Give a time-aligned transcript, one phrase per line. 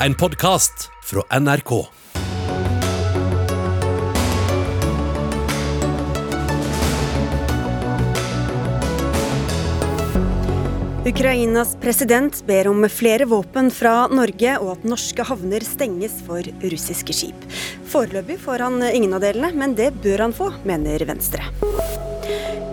[0.00, 1.86] en podkast fra NRK.
[11.06, 17.14] Ukrainas president ber om flere våpen fra Norge, og at norske havner stenges for russiske
[17.16, 17.46] skip.
[17.88, 21.46] Foreløpig får han ingen av delene, men det bør han få, mener Venstre.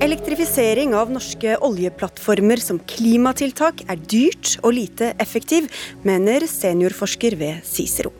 [0.03, 5.69] Elektrifisering av norske oljeplattformer som klimatiltak er dyrt og lite effektiv,
[6.03, 8.11] mener seniorforsker ved Cicero.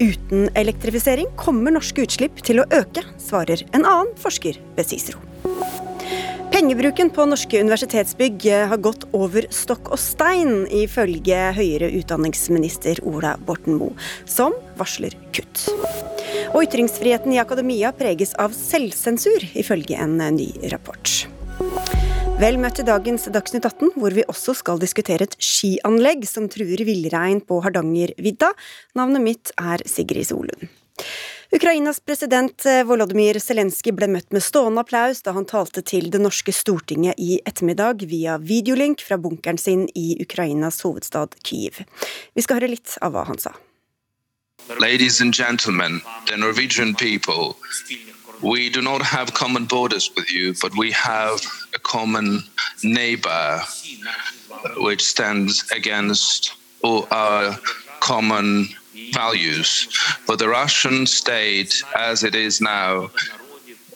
[0.00, 5.20] Uten elektrifisering kommer norske utslipp til å øke, svarer en annen forsker ved Cicero.
[6.56, 13.76] Pengebruken på norske universitetsbygg har gått over stokk og stein, ifølge høyere utdanningsminister Ola Borten
[13.76, 13.92] Moe,
[14.24, 15.68] som varsler kutt.
[16.52, 21.26] Og ytringsfriheten i akademia preges av selvsensur, ifølge en ny rapport.
[22.36, 26.82] Vel møtt til dagens Dagsnytt 18, hvor vi også skal diskutere et skianlegg som truer
[26.84, 28.50] villrein på Hardangervidda.
[28.98, 30.68] Navnet mitt er Sigrid Solund.
[31.56, 36.20] Ukrainas president eh, Volodymyr Zelenskyj ble møtt med stående applaus da han talte til det
[36.20, 41.80] norske Stortinget i ettermiddag via videolink fra bunkeren sin i Ukrainas hovedstad Kyiv.
[42.36, 43.54] Vi skal høre litt av hva han sa.
[44.80, 47.56] Ladies and gentlemen, the Norwegian people,
[48.42, 51.40] we do not have common borders with you, but we have
[51.74, 52.42] a common
[52.82, 53.60] neighbor
[54.76, 57.56] which stands against all our
[58.00, 58.68] common
[59.12, 59.84] values.
[60.26, 63.10] For the Russian state, as it is now,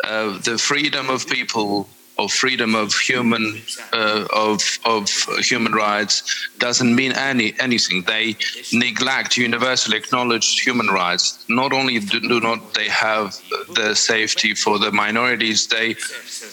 [0.05, 1.89] uh, the freedom of people
[2.21, 3.45] of freedom of human
[3.93, 5.09] uh, of of
[5.51, 6.15] human rights
[6.59, 8.03] doesn't mean any anything.
[8.03, 8.37] They
[8.73, 11.45] neglect universally acknowledged human rights.
[11.49, 13.27] Not only do, do not they have
[13.75, 15.97] the safety for the minorities, they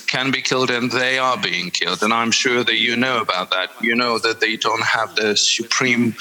[0.08, 2.02] can be killed and they are being killed.
[2.04, 3.70] And I'm sure that you know about that.
[3.82, 6.16] You know that they don't have the supreme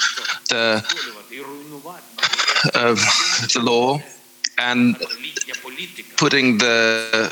[0.49, 0.67] the
[2.75, 2.97] of
[3.55, 4.01] the law
[4.59, 4.97] and
[6.17, 7.31] putting the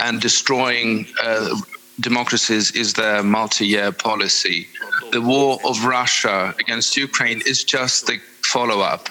[0.00, 1.54] and destroying uh,
[2.00, 4.66] democracies is their multi-year policy.
[5.12, 9.08] The war of Russia against Ukraine is just the follow-up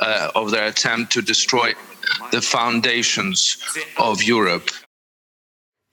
[0.00, 1.72] uh, of their attempt to destroy
[2.30, 3.58] the foundations
[3.98, 4.70] of Europe.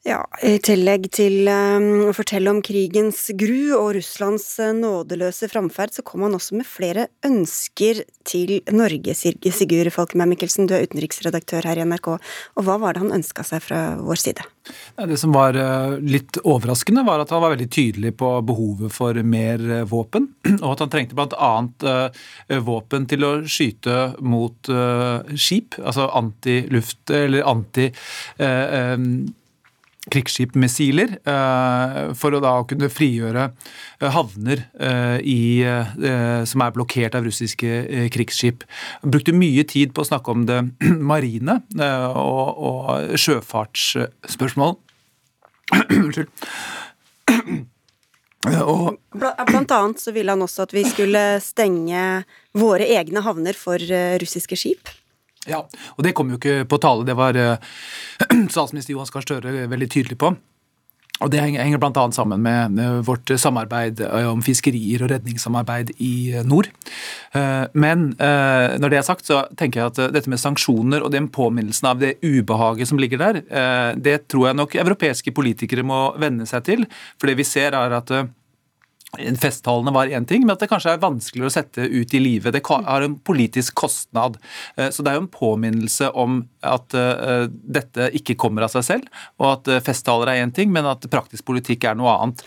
[0.08, 5.92] Ja, I tillegg til um, å fortelle om krigens gru og Russlands uh, nådeløse framferd,
[5.92, 10.70] så kom han også med flere ønsker til Norge, Sigurd Falkenberg Mikkelsen.
[10.70, 12.08] Du er utenriksredaktør her i NRK.
[12.16, 14.46] Og hva var det han ønska seg fra vår side?
[14.96, 19.20] Det som var uh, litt overraskende, var at han var veldig tydelig på behovet for
[19.20, 20.30] mer uh, våpen.
[20.62, 21.52] Og at han trengte bl.a.
[22.64, 24.72] våpen til å skyte mot
[25.36, 27.90] skip, altså antiluft, eller anti
[30.14, 35.40] krigsskipmissiler eh, for å da kunne frigjøre eh, havner eh, i,
[36.50, 38.66] som er blokkert av russiske krigsskip.
[39.03, 40.59] Han brukte mye tid på å snakke om det
[41.14, 44.78] marine og, og sjøfartsspørsmål.
[46.00, 46.31] Unnskyld.
[48.40, 52.24] Og, Blant annet så ville han også at vi skulle stenge
[52.56, 53.84] våre egne havner for
[54.24, 54.88] russiske skip.
[55.50, 55.64] Ja,
[55.96, 57.08] og det kom jo ikke på tale.
[57.08, 57.58] Det var uh,
[58.54, 60.36] statsminister Johan Gahr Støre veldig tydelig på.
[61.20, 62.04] Og Det henger bl.a.
[62.16, 66.70] sammen med vårt samarbeid eh, om fiskerier og redningssamarbeid i eh, nord.
[67.76, 71.90] Men når det er sagt, så tenker jeg at dette med sanksjoner og den påminnelsen
[71.92, 73.42] av det ubehaget som ligger der,
[74.00, 76.88] det tror jeg nok europeiske politikere må venne seg til.
[77.20, 78.16] For det vi ser er at
[79.18, 82.53] Festtalene var én ting, men at det kanskje er vanskeligere å sette ut i livet.
[82.53, 84.38] Det har en politisk kostnad.
[84.78, 88.86] Eh, så det er jo en påminnelse om at eh, dette ikke kommer av seg
[88.86, 92.46] selv, og at eh, festtaler er én ting, men at praktisk politikk er noe annet.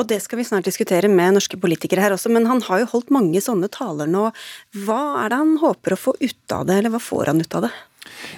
[0.00, 2.90] Og det skal vi snart diskutere med norske politikere her også, men han har jo
[2.94, 4.30] holdt mange sånne taler nå.
[4.86, 7.58] Hva er det han håper å få ut av det, eller hva får han ut
[7.58, 7.72] av det?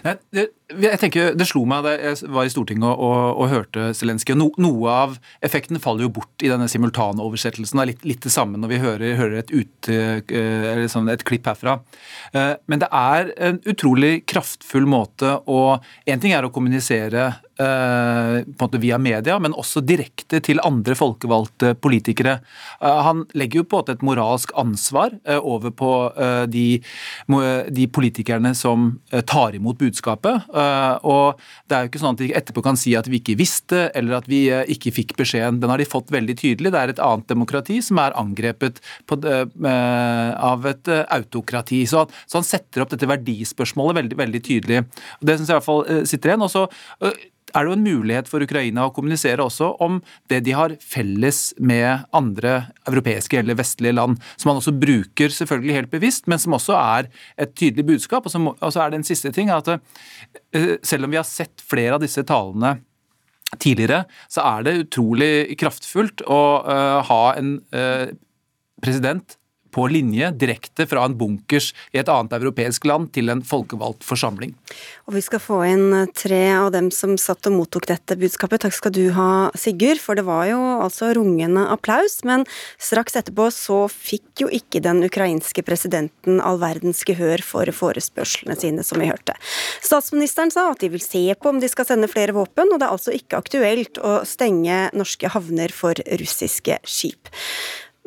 [0.02, 0.46] Nei, det,
[0.82, 4.34] jeg tenker, Det slo meg da jeg var i Stortinget og, og, og hørte Zelenskyj.
[4.38, 7.78] No, noe av effekten faller jo bort i denne simultanoversettelsen.
[7.78, 11.24] Det er litt, litt det samme når vi hører, hører et, ut, uh, sånn et,
[11.28, 11.78] klipp herfra.
[12.34, 15.60] Uh, men det er en utrolig kraftfull måte å
[16.08, 17.28] En ting er å kommunisere
[18.60, 22.38] måte via media, men også direkte til andre folkevalgte politikere.
[22.80, 25.12] han legger jo på en et moralsk ansvar
[25.42, 25.90] over på
[26.48, 26.80] de,
[27.68, 30.48] de politikerne som tar imot budskapet.
[30.52, 33.38] Eh, og det er jo ikke sånn at de etterpå kan si at vi ikke
[33.40, 35.60] visste, eller at vi eh, ikke fikk beskjeden.
[35.62, 36.72] Den har de fått veldig tydelig.
[36.74, 41.84] Det er et annet demokrati som er angrepet på, av et eh, autokrati.
[41.88, 44.80] Så så han, setter opp dette verdispørsmålet veldig, veldig tydelig.
[45.22, 46.44] Det syns jeg i hvert fall sitter igjen.
[46.44, 46.64] Og så
[47.52, 50.00] er det jo en mulighet for Ukraina å kommunisere også om
[50.32, 52.54] det de har felles med andre
[52.88, 57.10] europeiske eller vestlige land, som man også bruker selvfølgelig helt bevisst, men som også er
[57.40, 58.28] et tydelig budskap.
[58.28, 58.32] Og
[58.72, 59.68] så er det en siste ting, at
[60.86, 62.78] selv om vi har sett flere av disse talene
[63.60, 68.08] tidligere, så er det utrolig kraftfullt å uh, ha en uh,
[68.82, 69.36] president
[69.72, 74.54] på linje direkte fra en bunkers i et annet europeisk land til en folkevalgt forsamling.
[75.08, 78.64] Og Vi skal få inn tre av dem som satt og mottok dette budskapet.
[78.64, 80.00] Takk skal du ha, Sigurd.
[80.02, 82.44] For det var jo altså rungende applaus, men
[82.80, 88.86] straks etterpå så fikk jo ikke den ukrainske presidenten all verdens gehør for forespørslene sine,
[88.86, 89.36] som vi hørte.
[89.84, 92.88] Statsministeren sa at de vil se på om de skal sende flere våpen, og det
[92.88, 97.30] er altså ikke aktuelt å stenge norske havner for russiske skip.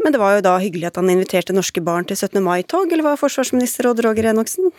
[0.06, 2.38] Men det var jo da hyggelig at han inviterte norske barn til 17.
[2.46, 4.70] mai-tog, eller var forsvarsminister Odd Roger Enoksen?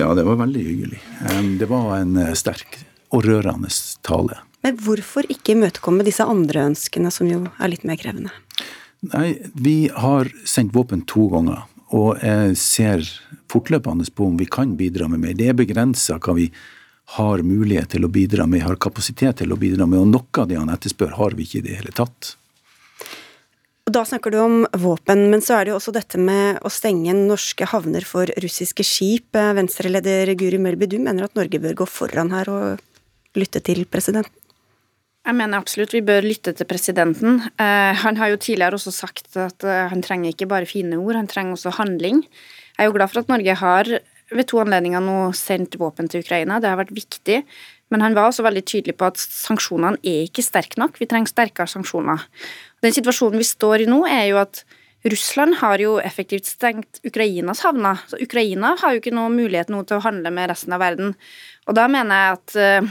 [0.00, 1.00] Ja, det var veldig hyggelig.
[1.60, 2.78] Det var en eh, sterk
[3.12, 3.68] og rørende
[4.00, 4.38] tale.
[4.64, 8.32] Men hvorfor ikke imøtekomme disse andre ønskene, som jo er litt mer krevende?
[9.12, 13.04] Nei, vi har sendt våpen to ganger, og jeg ser
[13.52, 15.36] fortløpende på om vi kan bidra med mer.
[15.36, 16.48] Det er begrensa hva vi
[17.20, 20.48] har mulighet til å bidra med, har kapasitet til å bidra med, og noe av
[20.48, 22.38] det han etterspør, har vi ikke i det hele tatt.
[23.90, 27.14] Da snakker du om våpen, men så er det jo også dette med å stenge
[27.16, 29.34] norske havner for russiske skip.
[29.34, 32.84] Venstre-leder Guri Melby, du mener at Norge bør gå foran her og
[33.38, 34.30] lytte til presidenten?
[35.26, 37.42] Jeg mener absolutt vi bør lytte til presidenten.
[37.60, 41.18] Eh, han har jo tidligere også sagt at eh, han trenger ikke bare fine ord,
[41.18, 42.22] han trenger også handling.
[42.76, 43.90] Jeg er jo glad for at Norge har
[44.30, 46.60] ved to anledninger nå sendt våpen til Ukraina.
[46.62, 47.42] Det har vært viktig.
[47.90, 51.00] Men han var også veldig tydelig på at sanksjonene er ikke sterke nok.
[51.00, 52.26] Vi trenger sterkere sanksjoner.
[52.84, 54.62] Den situasjonen vi står i nå, er jo at
[55.10, 58.02] Russland har jo effektivt stengt Ukrainas havner.
[58.10, 61.14] Så Ukraina har jo ikke noe mulighet nå til å handle med resten av verden.
[61.66, 62.90] Og da mener jeg at eh,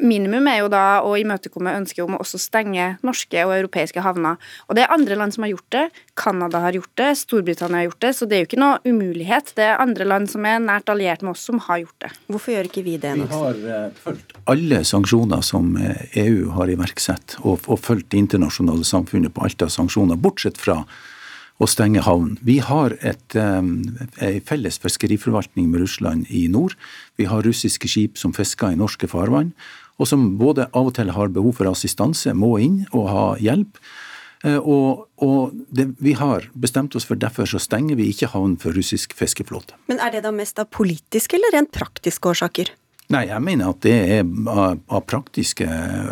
[0.00, 4.40] Minimum er jo da å imøtekomme ønsket om å også stenge norske og europeiske havner.
[4.68, 5.84] Og det er andre land som har gjort det.
[6.18, 8.12] Canada har gjort det, Storbritannia har gjort det.
[8.18, 9.52] Så det er jo ikke noe umulighet.
[9.56, 12.12] Det er andre land som er nært alliert med oss, som har gjort det.
[12.30, 13.16] Hvorfor gjør ikke vi det?
[13.20, 18.12] Vi har uh, fulgt alle sanksjoner som EU eh, e har iverksatt, og, og fulgt
[18.14, 20.82] det internasjonale samfunnet på alt av sanksjoner, bortsett fra
[21.56, 22.36] å stenge havn.
[22.44, 23.80] Vi har et, um,
[24.20, 26.76] en felles fiskeriforvaltning med Russland i nord.
[27.16, 29.54] Vi har russiske skip som fisker i norske farvann
[29.96, 33.80] og som både av og til har behov for assistanse, må inn og ha hjelp.
[34.44, 38.58] Eh, og, og det, vi har bestemt oss for derfor så stenger vi ikke havn
[38.60, 39.78] for russisk fiskeflåte.
[39.90, 42.74] Men er det da mest av politiske eller rent praktiske årsaker?
[43.14, 45.66] Nei, jeg mener at det er av, av praktiske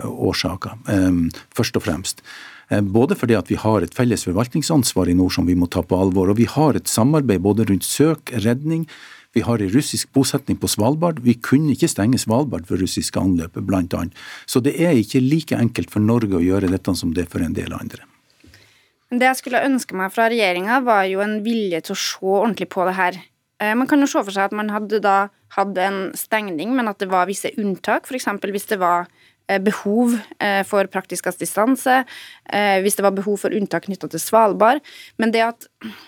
[0.06, 1.24] årsaker, um,
[1.56, 2.22] først og fremst.
[2.70, 5.82] Eh, både fordi at vi har et felles forvaltningsansvar i nord som vi må ta
[5.82, 8.86] på alvor, og vi har et samarbeid både rundt søk, redning,
[9.34, 11.18] vi har en russisk bosetning på Svalbard.
[11.24, 14.14] Vi kunne ikke stenge Svalbard for russiske anløp, annet.
[14.46, 17.42] Så det er ikke like enkelt for Norge å gjøre dette som det er for
[17.42, 18.06] en del andre.
[19.10, 22.70] Det jeg skulle ønske meg fra regjeringa, var jo en vilje til å se ordentlig
[22.72, 23.18] på det her.
[23.62, 26.90] Eh, man kan jo se for seg at man hadde da hatt en stengning, men
[26.90, 28.08] at det var visse unntak.
[28.08, 28.30] F.eks.
[28.42, 29.06] hvis det var
[29.60, 32.02] behov eh, for praktisk assistanse,
[32.48, 34.80] eh, hvis det var behov for unntak knytta til Svalbard.
[35.20, 35.66] Men det at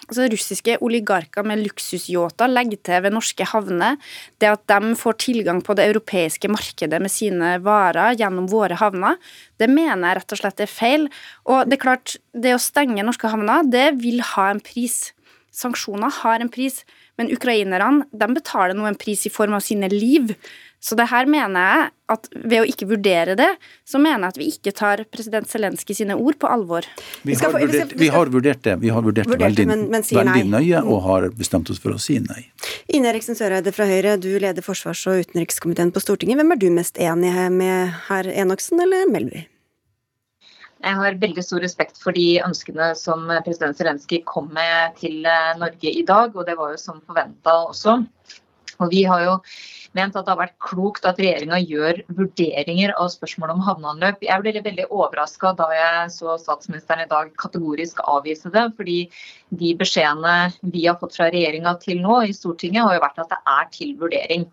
[0.08, 3.98] altså, russiske oligarker med luksusyachter legger til ved norske havner,
[4.40, 9.20] det at de får tilgang på det europeiske markedet med sine varer gjennom våre havner,
[9.60, 11.10] det mener jeg rett og slett er feil.
[11.44, 15.12] Og det er klart, det å stenge norske havner, det vil ha en pris.
[15.56, 16.82] Sanksjoner har en pris,
[17.16, 20.34] men ukrainerne de betaler nå en pris i form av sine liv.
[20.80, 23.48] Så det her mener jeg at ved å ikke vurdere det,
[23.88, 26.86] så mener jeg at vi ikke tar president Zelenskyj sine ord på alvor.
[27.26, 30.44] Vi har, vurdert, vi har vurdert, det, vi har vurdert det veldig, men, men veldig
[30.52, 32.44] nøye og har bestemt oss for å si nei.
[32.92, 36.38] Ine Eriksen Søreide fra Høyre, du leder forsvars- og utenrikskomiteen på Stortinget.
[36.38, 39.46] Hvem er du mest enig med herr Enoksen eller Melby?
[40.84, 45.54] Jeg har veldig stor respekt for de ønskene som president Zelenskyj kom med til eh,
[45.60, 48.02] Norge i dag, og det var jo som forventa også.
[48.76, 49.34] Og vi har jo
[49.96, 54.24] ment at det har vært klokt at regjeringa gjør vurderinger av spørsmålet om havneanløp.
[54.26, 58.66] Jeg ble veldig overraska da jeg så statsministeren i dag kategorisk avvise det.
[58.76, 58.98] fordi
[59.54, 63.32] de beskjedene vi har fått fra regjeringa til nå i Stortinget, har jo vært at
[63.32, 64.46] det er til vurdering.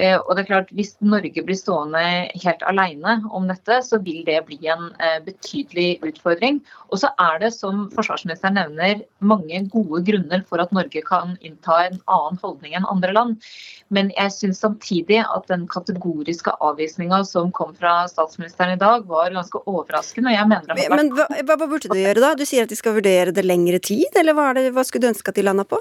[0.00, 2.00] Eh, og det er klart, Hvis Norge blir stående
[2.32, 6.62] helt alene om dette, så vil det bli en eh, betydelig utfordring.
[6.90, 11.78] Og så er det, som forsvarsministeren nevner, mange gode grunner for at Norge kan innta
[11.86, 13.52] en annen holdning enn andre land.
[13.92, 19.34] Men jeg syns samtidig at den kategoriske avvisninga som kom fra statsministeren i dag, var
[19.36, 20.32] ganske overraskende.
[20.32, 20.96] Jeg mener vært...
[20.96, 22.32] Men hva, hva, burde du gjøre da?
[22.38, 25.12] Du sier at de skal vurdere det lengre tid, eller hva, det, hva skulle du
[25.12, 25.78] ønske at de landa på?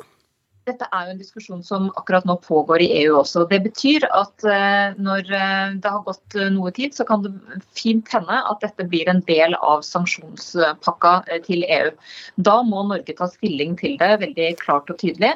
[0.69, 3.47] Dette er jo en diskusjon som akkurat nå pågår i EU også.
[3.49, 7.31] Det betyr at eh, når eh, det har gått eh, noe tid, så kan det
[7.77, 11.15] fint hende at dette blir en del av sanksjonspakka
[11.47, 11.89] til EU.
[12.45, 15.33] Da må Norge ta stilling til det veldig klart og tydelig.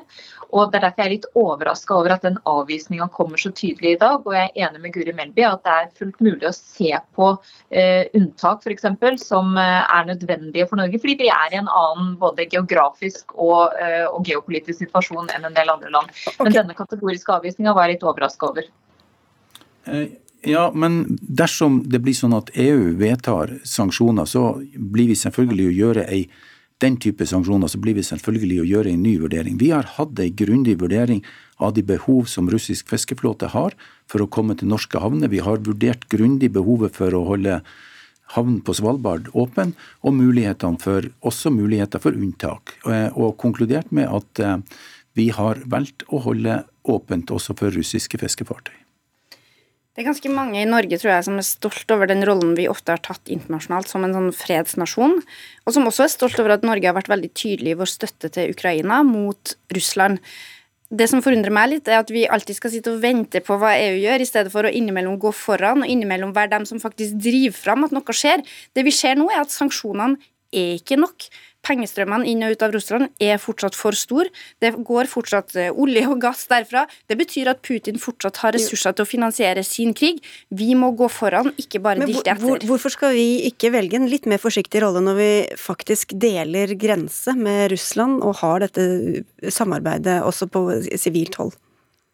[0.53, 3.95] Og Det er derfor jeg er litt overraska over at den avvisninga kommer så tydelig
[3.95, 4.21] i dag.
[4.21, 7.31] Og jeg er enig med Guri Melby at det er fullt mulig å se på
[8.15, 8.85] unntak f.eks.
[9.25, 13.73] som er nødvendige for Norge, fordi vi er i en annen både geografisk og,
[14.13, 16.07] og geopolitisk situasjon situasjon enn en del andre land.
[16.39, 16.61] Men okay.
[16.61, 18.65] denne kategoriske avvisninga var jeg litt overraska over.
[19.85, 20.07] Eh,
[20.43, 25.79] ja, men dersom det blir sånn at EU vedtar sanksjoner, så blir vi selvfølgelig å
[25.79, 26.27] gjøre ei
[26.83, 29.55] den type sanksjoner så blir vi selvfølgelig å gjøre en ny vurdering.
[29.57, 31.21] Vi har hatt en grundig vurdering
[31.55, 33.71] av de behov som russisk fiskeflåte har
[34.11, 35.31] for å komme til norske havner.
[35.31, 37.61] Vi har vurdert grundig behovet for å holde
[38.33, 42.75] havn på Svalbard åpen, og mulighetene for, også muligheter for unntak.
[42.89, 44.57] Eh, og konkludert med at eh,
[45.15, 48.75] vi har valgt å holde åpent også for russiske fiskefartøy.
[49.95, 52.65] Det er ganske mange i Norge tror jeg, som er stolt over den rollen vi
[52.67, 55.21] ofte har tatt internasjonalt som en sånn fredsnasjon,
[55.63, 58.27] og som også er stolt over at Norge har vært veldig tydelig i vår støtte
[58.35, 60.19] til Ukraina mot Russland.
[60.91, 63.71] Det som forundrer meg litt, er at vi alltid skal sitte og vente på hva
[63.85, 67.15] EU gjør, i stedet for å innimellom gå foran og innimellom være dem som faktisk
[67.23, 68.43] driver fram at noe skjer.
[68.75, 70.19] Det vi ser nå, er at sanksjonene
[70.51, 71.29] er ikke nok
[71.65, 74.29] pengestrømmene inn og ut av Russland er fortsatt for stor.
[74.63, 76.85] Det går fortsatt eh, olje og gass derfra.
[77.09, 80.21] Det betyr at Putin fortsatt har ressurser til å finansiere sin krig.
[80.49, 82.43] Vi må gå foran, ikke bare dilte etter.
[82.45, 85.29] Hvor, hvorfor skal vi ikke velge en litt mer forsiktig rolle når vi
[85.59, 90.67] faktisk deler grense med Russland og har dette samarbeidet også på
[91.01, 91.55] sivilt hold?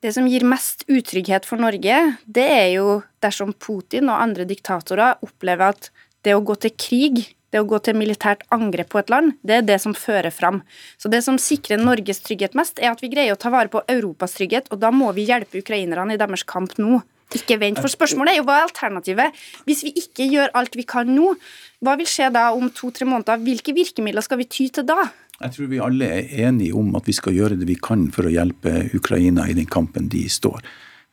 [0.01, 5.21] Det som gir mest utrygghet for Norge, det er jo dersom Putin og andre diktatorer
[5.21, 5.91] opplever at
[6.25, 9.59] det å gå til krig det å gå til militært angrep på et land, det
[9.59, 10.61] er det som fører fram.
[10.97, 13.83] Så det som sikrer Norges trygghet mest, er at vi greier å ta vare på
[13.91, 17.01] Europas trygghet, og da må vi hjelpe ukrainerne i deres kamp nå.
[17.35, 19.37] Ikke vent, for spørsmålet er jo hva er alternativet?
[19.67, 21.33] Hvis vi ikke gjør alt vi kan nå,
[21.81, 23.39] hva vil skje da om to-tre måneder?
[23.39, 25.05] Hvilke virkemidler skal vi ty til da?
[25.41, 28.27] Jeg tror vi alle er enige om at vi skal gjøre det vi kan for
[28.27, 30.59] å hjelpe Ukraina i den kampen de står.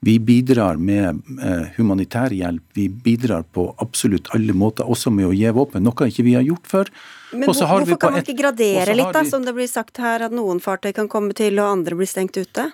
[0.00, 2.62] Vi bidrar med eh, humanitær hjelp.
[2.78, 6.44] Vi bidrar på absolutt alle måter, også med å gi våpen, noe ikke vi har
[6.46, 6.92] gjort før.
[7.32, 10.22] Men hvor, hvorfor kan man ikke gradere litt, da, vi, som det blir sagt her,
[10.28, 12.68] at noen fartøy kan komme til og andre blir stengt ute?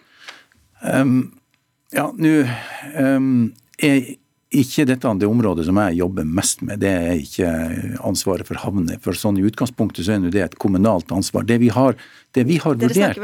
[0.85, 1.33] Um,
[1.97, 2.35] ja, nå
[3.01, 3.33] um,
[3.81, 4.13] er
[4.61, 6.81] ikke dette det området som jeg jobber mest med.
[6.83, 7.51] Det er ikke
[8.07, 9.01] ansvaret for havner.
[9.05, 11.47] For sånn i utgangspunktet så er det et kommunalt ansvar.
[11.49, 11.99] Det vi har,
[12.37, 13.21] det vi har vurdert,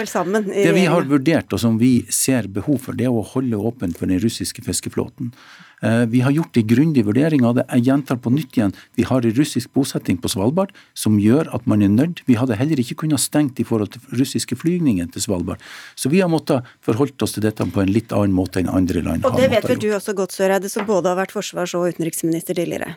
[0.51, 3.99] det vi har vurdert og som vi ser behov for, det er å holde åpent
[3.99, 5.35] for den russiske fiskeflåten.
[5.81, 7.65] Eh, vi har gjort en grundig vurdering av det.
[7.73, 8.75] Jeg gjentar på nytt igjen.
[8.99, 12.23] Vi har en russisk bosetting på Svalbard som gjør at man er nødt.
[12.29, 15.61] Vi hadde heller ikke kunnet stengt i forhold til russiske flygninger til Svalbard.
[15.97, 19.05] Så vi har måttet forholdt oss til dette på en litt annen måte enn andre
[19.05, 19.33] land har.
[19.33, 22.57] Og det vet vel du også godt, Søreide, som både har vært forsvars- og utenriksminister
[22.57, 22.97] tidligere?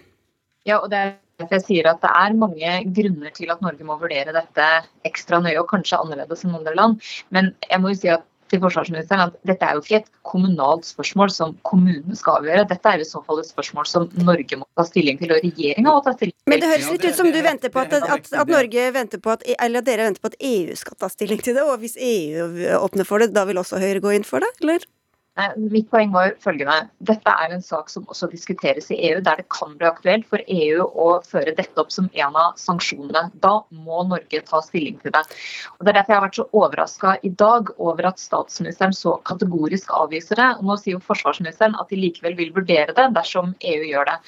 [0.68, 3.88] Ja, og det er derfor jeg sier at det er mange grunner til at Norge
[3.88, 4.68] må vurdere dette
[5.08, 7.10] ekstra nøye, og kanskje annerledes enn andre land.
[7.36, 10.88] Men jeg må jo si at til forsvarsministeren at dette er jo ikke et kommunalt
[10.88, 12.68] spørsmål som kommunen skal avgjøre.
[12.70, 15.90] Dette er i så fall et spørsmål som Norge må ta stilling til, og regjeringa
[15.90, 16.50] må ta stilling til.
[16.54, 19.34] Men det høres litt ut som du venter på at, at, at Norge venter på
[19.34, 22.78] at, eller dere venter på at EU skal ta stilling til det, og hvis EU
[22.80, 24.86] åpner for det, da vil også Høyre gå inn for det, eller?
[25.58, 26.92] Mitt poeng var følgende.
[27.02, 30.44] Dette er en sak som også diskuteres i EU, der det kan bli aktuelt for
[30.46, 33.32] EU å føre dette opp som en av sanksjonene.
[33.42, 35.24] Da må Norge ta stilling til det.
[35.80, 39.16] Og Det er derfor jeg har vært så overraska i dag over at statsministeren så
[39.26, 40.52] kategorisk avviser det.
[40.60, 44.20] Og nå sier jo forsvarsministeren at de likevel vil vurdere det dersom EU gjør det.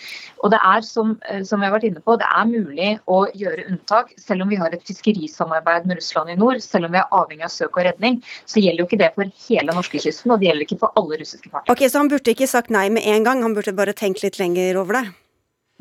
[0.41, 3.19] Og det er, som, eh, som vi har vært inne på, det er mulig å
[3.29, 4.15] gjøre unntak.
[4.17, 7.45] Selv om vi har et fiskerisamarbeid med Russland i nord, selv om vi er avhengig
[7.45, 10.65] av søk og redning, så gjelder jo ikke det for hele norskekysten, og det gjelder
[10.65, 11.71] ikke for alle russiske fartøy.
[11.73, 14.39] Ok, Så han burde ikke sagt nei med en gang, han burde bare tenkt litt
[14.39, 15.05] lenger over det?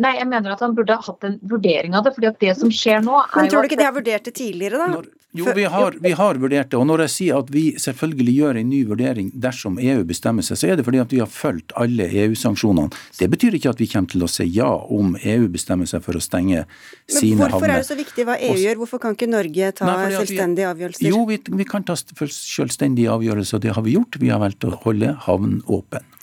[0.02, 2.14] Nei, jeg mener at han burde hatt en vurdering av det.
[2.16, 4.32] fordi at det som skjer nå er Men tror du ikke de har vurdert det
[4.34, 4.88] tidligere, da?
[4.90, 5.04] Når,
[5.38, 6.78] jo, vi har, vi har, vurdert det.
[6.78, 10.58] Og når jeg sier at vi selvfølgelig gjør en ny vurdering dersom EU bestemmer seg,
[10.58, 12.90] så er det fordi at vi har fulgt alle EU-sanksjonene.
[13.20, 16.18] Det betyr ikke at vi kommer til å si ja om EU bestemmer seg for
[16.18, 16.64] å stenge
[17.06, 17.44] sine havner.
[17.44, 18.80] Men hvorfor er det så viktig hva EU gjør?
[18.82, 21.10] Hvorfor kan ikke Norge ta Nei, selvstendige avgjørelser?
[21.10, 24.18] Jo, vi, vi kan ta selvstendige avgjørelser, og det har vi gjort.
[24.22, 26.13] Vi har valgt å holde havnen åpen.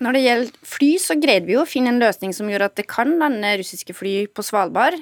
[0.00, 2.76] Når det gjelder fly, så greide vi jo å finne en løsning som gjør at
[2.78, 4.96] det kan lande russiske fly på Svalbard,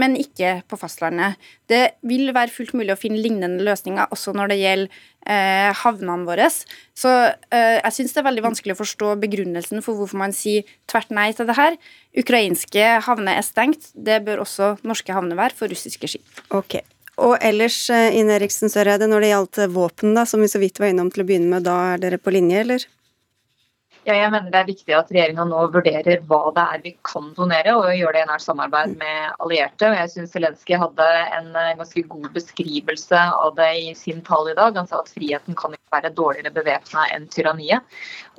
[0.00, 1.40] men ikke på fastlandet.
[1.68, 6.28] Det vil være fullt mulig å finne lignende løsninger også når det gjelder eh, havnene
[6.28, 6.48] våre.
[6.48, 7.10] Så
[7.52, 11.12] eh, jeg syns det er veldig vanskelig å forstå begrunnelsen for hvorfor man sier tvert
[11.12, 11.76] nei til det her.
[12.24, 16.42] Ukrainske havner er stengt, det bør også norske havner være for russiske skip.
[16.56, 16.80] Ok.
[17.20, 20.80] Og ellers, eh, Ine Eriksen Søreide, når det gjaldt våpen, da, som vi så vidt
[20.80, 22.88] var innom til å begynne med, da er dere på linje, eller?
[24.02, 27.28] Ja, jeg mener Det er viktig at regjeringa nå vurderer hva det er vi kan
[27.36, 29.86] donere, og gjør det i nært samarbeid med allierte.
[29.86, 31.06] Og jeg synes Zelenskyj hadde
[31.38, 34.74] en eh, ganske god beskrivelse av det i sin tale i dag.
[34.80, 37.86] Han sa at friheten kan ikke være dårligere bevæpna enn tyranniet.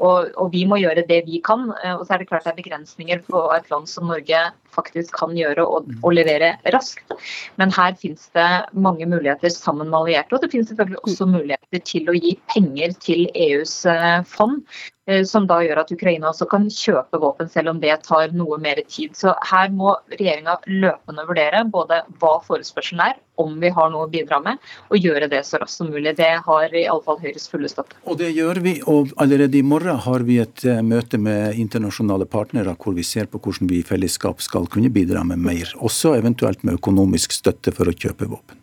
[0.02, 1.70] Og, og, vi må gjøre det vi kan.
[1.80, 5.16] Eh, og så er det klart det er begrensninger på et land som Norge faktisk
[5.18, 7.16] kan gjøre og, og levere raskt.
[7.62, 10.36] Men her finnes det mange muligheter sammen med allierte.
[10.36, 14.62] Og det finnes selvfølgelig også muligheter til å gi penger til EUs eh, fond
[15.06, 18.56] Eh, som da gjør at Ukraina også kan kjøpe våpen, selv om det tar noe
[18.64, 19.12] mer tid.
[19.20, 24.12] Så her må regjeringa løpende vurdere både hva forespørselen er, om vi har noe å
[24.12, 24.62] bidra med,
[24.94, 26.14] og gjøre det så raskt som mulig.
[26.16, 27.98] Det har i alle fall Høyres fulle støtte.
[28.08, 32.30] Og det gjør vi, og allerede i morgen har vi et eh, møte med internasjonale
[32.30, 36.16] partnere hvor vi ser på hvordan vi i fellesskap skal kunne bidra med mer, også
[36.18, 38.60] eventuelt med økonomisk støtte for å kjøpe våpen.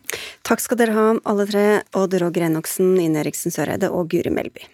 [0.47, 1.65] Takk skal dere ha, alle tre,
[1.97, 4.67] Odd Roger Enoksen, Ine Eriksen Søreide og Guri Melby.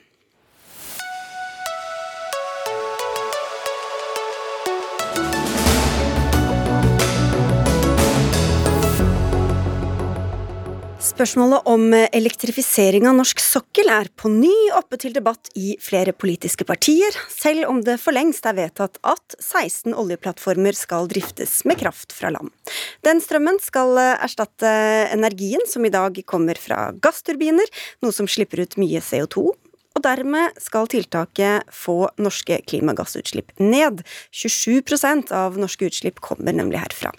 [11.17, 16.61] Spørsmålet om elektrifisering av norsk sokkel er på ny oppe til debatt i flere politiske
[16.69, 22.13] partier, selv om det for lengst er vedtatt at 16 oljeplattformer skal driftes med kraft
[22.13, 22.53] fra land.
[23.01, 24.69] Den strømmen skal erstatte
[25.09, 27.65] energien som i dag kommer fra gassturbiner,
[28.05, 29.55] noe som slipper ut mye CO2
[29.97, 34.03] og dermed skal tiltaket få norske klimagassutslipp ned.
[34.29, 37.13] 27% av norske utslipp kommer nemlig herfra.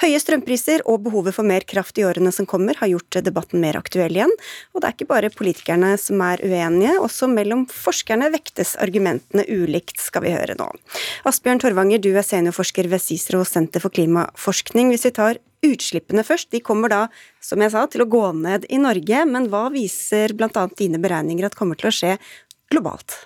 [0.00, 3.76] Høye strømpriser og behovet for mer kraft i årene som kommer, har gjort debatten mer
[3.78, 4.32] aktuell igjen.
[4.72, 10.00] Og det er ikke bare politikerne som er uenige, også mellom forskerne vektes argumentene ulikt,
[10.00, 10.70] skal vi høre nå.
[11.28, 14.92] Asbjørn Torvanger, du er seniorforsker ved CICERO senter for klimaforskning.
[14.94, 16.50] Hvis vi tar utslippene først.
[16.52, 17.02] De kommer da,
[17.42, 20.66] som jeg sa, til å gå ned i Norge, men hva viser bl.a.
[20.78, 22.16] dine beregninger at kommer til å skje
[22.72, 23.16] globalt?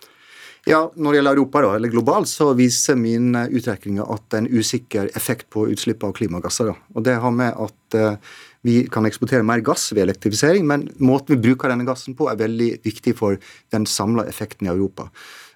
[0.66, 4.42] Ja, Når det gjelder Europa, da, eller globalt, så viser min utrekning at det er
[4.42, 6.72] en usikker effekt på utslipp av klimagasser.
[6.72, 6.74] Da.
[6.96, 8.18] Og Det har med at uh,
[8.66, 12.40] vi kan eksportere mer gass ved elektrifisering, men måten vi bruker denne gassen på er
[12.40, 13.38] veldig viktig for
[13.70, 15.06] den samla effekten i Europa.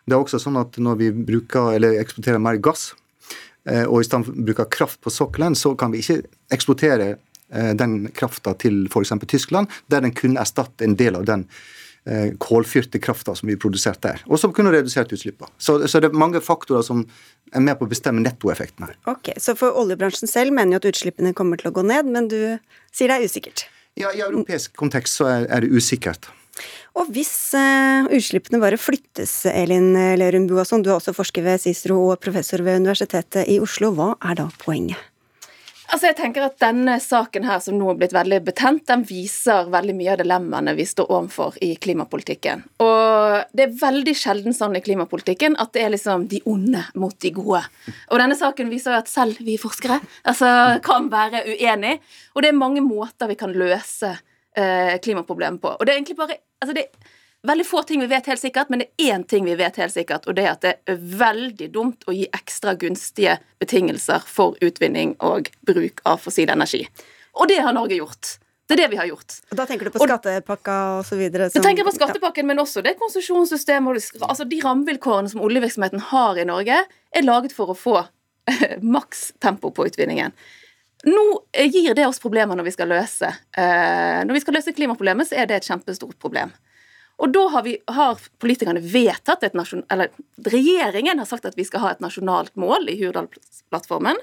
[0.06, 3.09] Det er også sånn at Når vi bruker, eller eksporterer mer gass, Eh,
[3.68, 6.22] og i stedet bruker kraft på sokkelen, så kan vi ikke
[6.54, 9.12] eksportere eh, den krafta til f.eks.
[9.28, 11.44] Tyskland, der den kunne erstatte en del av den
[12.08, 14.24] eh, kålfyrte krafta som vi produserte der.
[14.28, 15.50] Og som kunne redusert utslippene.
[15.58, 17.04] Så, så, det er mange faktorer som
[17.52, 18.96] er med på å bestemme nettoeffekten her.
[19.10, 22.30] Ok, Så for oljebransjen selv mener jo at utslippene kommer til å gå ned, men
[22.32, 22.40] du
[22.94, 23.66] sier det er usikkert?
[23.98, 26.30] Ja, i europeisk kontekst så er, er det usikkert.
[26.98, 32.00] Og hvis uh, utslippene bare flyttes, Elin Lerum Buasson, du er også forsker ved CICERO
[32.10, 35.10] og professor ved Universitetet i Oslo, hva er da poenget?
[35.90, 39.70] Altså jeg tenker at Denne saken her som nå er blitt veldig betent, den viser
[39.72, 42.62] veldig mye av dilemmaene vi står overfor i klimapolitikken.
[42.84, 47.16] Og Det er veldig sjelden sånn i klimapolitikken at det er liksom de onde mot
[47.18, 47.62] de gode.
[48.10, 51.98] Og Denne saken viser jo at selv vi forskere altså, kan være uenige.
[52.34, 54.12] Og det er mange måter vi kan løse
[54.54, 55.74] eh, klimaproblemet på.
[55.74, 57.16] Og det er egentlig bare altså det er
[57.50, 59.94] veldig få ting vi vet helt sikkert, men det er én ting vi vet helt
[59.94, 64.58] sikkert, og det er at det er veldig dumt å gi ekstra gunstige betingelser for
[64.64, 66.84] utvinning og bruk av fossil energi.
[67.40, 68.36] Og det har Norge gjort.
[68.70, 69.40] Det er det vi har gjort.
[69.50, 71.18] Og Da tenker du på skattepakka osv.?
[71.18, 76.46] Jeg tenker på skattepakken, men også det konsesjonssystemet altså De rammevilkårene som oljevirksomheten har i
[76.46, 77.96] Norge, er laget for å få
[78.96, 80.36] maks tempo på utvinningen.
[81.08, 81.22] Nå
[81.72, 85.38] gir det oss problemer når vi skal løse eh, Når vi skal løse klimaproblemet, så
[85.40, 86.52] er det et kjempestort problem.
[87.20, 91.66] Og da har, vi, har politikerne vedtatt et nasjon, eller Regjeringen har sagt at vi
[91.68, 94.16] skal ha et nasjonalt mål i Hurdalsplattformen.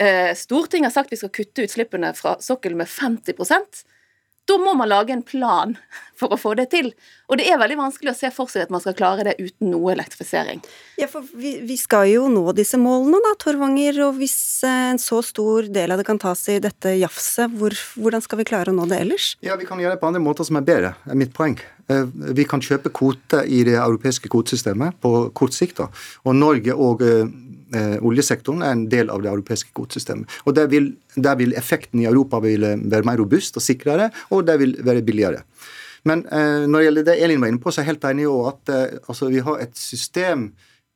[0.00, 3.36] Eh, Stortinget har sagt vi skal kutte utslippene fra sokkelen med 50
[4.48, 5.76] da må man lage en plan
[6.18, 6.90] for å få det til.
[7.30, 9.70] Og det er veldig vanskelig å se for seg at man skal klare det uten
[9.72, 10.62] noe elektrifisering.
[11.00, 14.00] Ja, for vi, vi skal jo nå disse målene, da, Torvanger.
[14.08, 17.76] Og hvis eh, en så stor del av det kan tas i dette jafset, hvor,
[17.98, 19.32] hvordan skal vi klare å nå det ellers?
[19.46, 21.58] Ja, Vi kan gjøre det på andre måter som er bedre, er mitt poeng.
[21.92, 25.78] Eh, vi kan kjøpe kvoter i det europeiske kvotesystemet på kort sikt.
[25.80, 25.88] da.
[26.24, 27.28] Og Norge og eh,
[27.76, 30.40] eh, oljesektoren er en del av det europeiske kvotesystemet.
[30.46, 34.58] Og der vil, der vil, effekten i Europa være mer robust og sikrere, og det
[34.60, 35.44] vil være billigere.
[36.04, 38.30] Men når det gjelder det Elin var inne på, så er jeg helt enig i
[38.48, 38.70] at
[39.06, 40.48] altså, vi har et system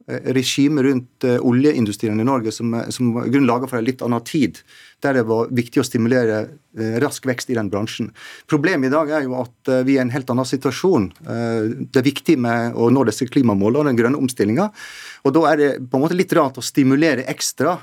[0.06, 4.22] regime rundt eh, oljeindustrien i Norge som, eh, som var grunnlaget for en litt annen
[4.24, 4.60] tid,
[5.02, 6.46] der det var viktig å stimulere
[7.00, 8.10] rask vekst i den bransjen.
[8.48, 11.06] Problemet i dag er jo at vi er i en helt annen situasjon.
[11.24, 14.66] Det er viktig med å nå disse klimamålene og den grønne omstillinga.
[15.24, 17.78] Og da er det på en måte litt rart å stimulere ekstra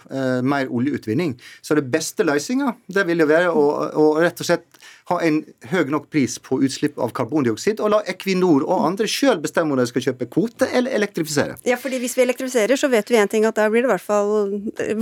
[0.45, 1.33] mer oljeutvinning.
[1.65, 3.65] Så det beste løsninga vil jo være å,
[3.97, 7.99] å rett og slett ha en høy nok pris på utslipp av karbondioksid, og la
[8.07, 11.57] Equinor og andre sjøl bestemme om de skal kjøpe kvote eller elektrifisere.
[11.67, 13.93] Ja, fordi hvis vi elektrifiserer, så vet vi én ting, at da blir det i
[13.93, 14.33] hvert fall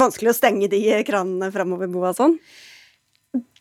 [0.01, 2.39] vanskelig å stenge de kranene framover, sånn.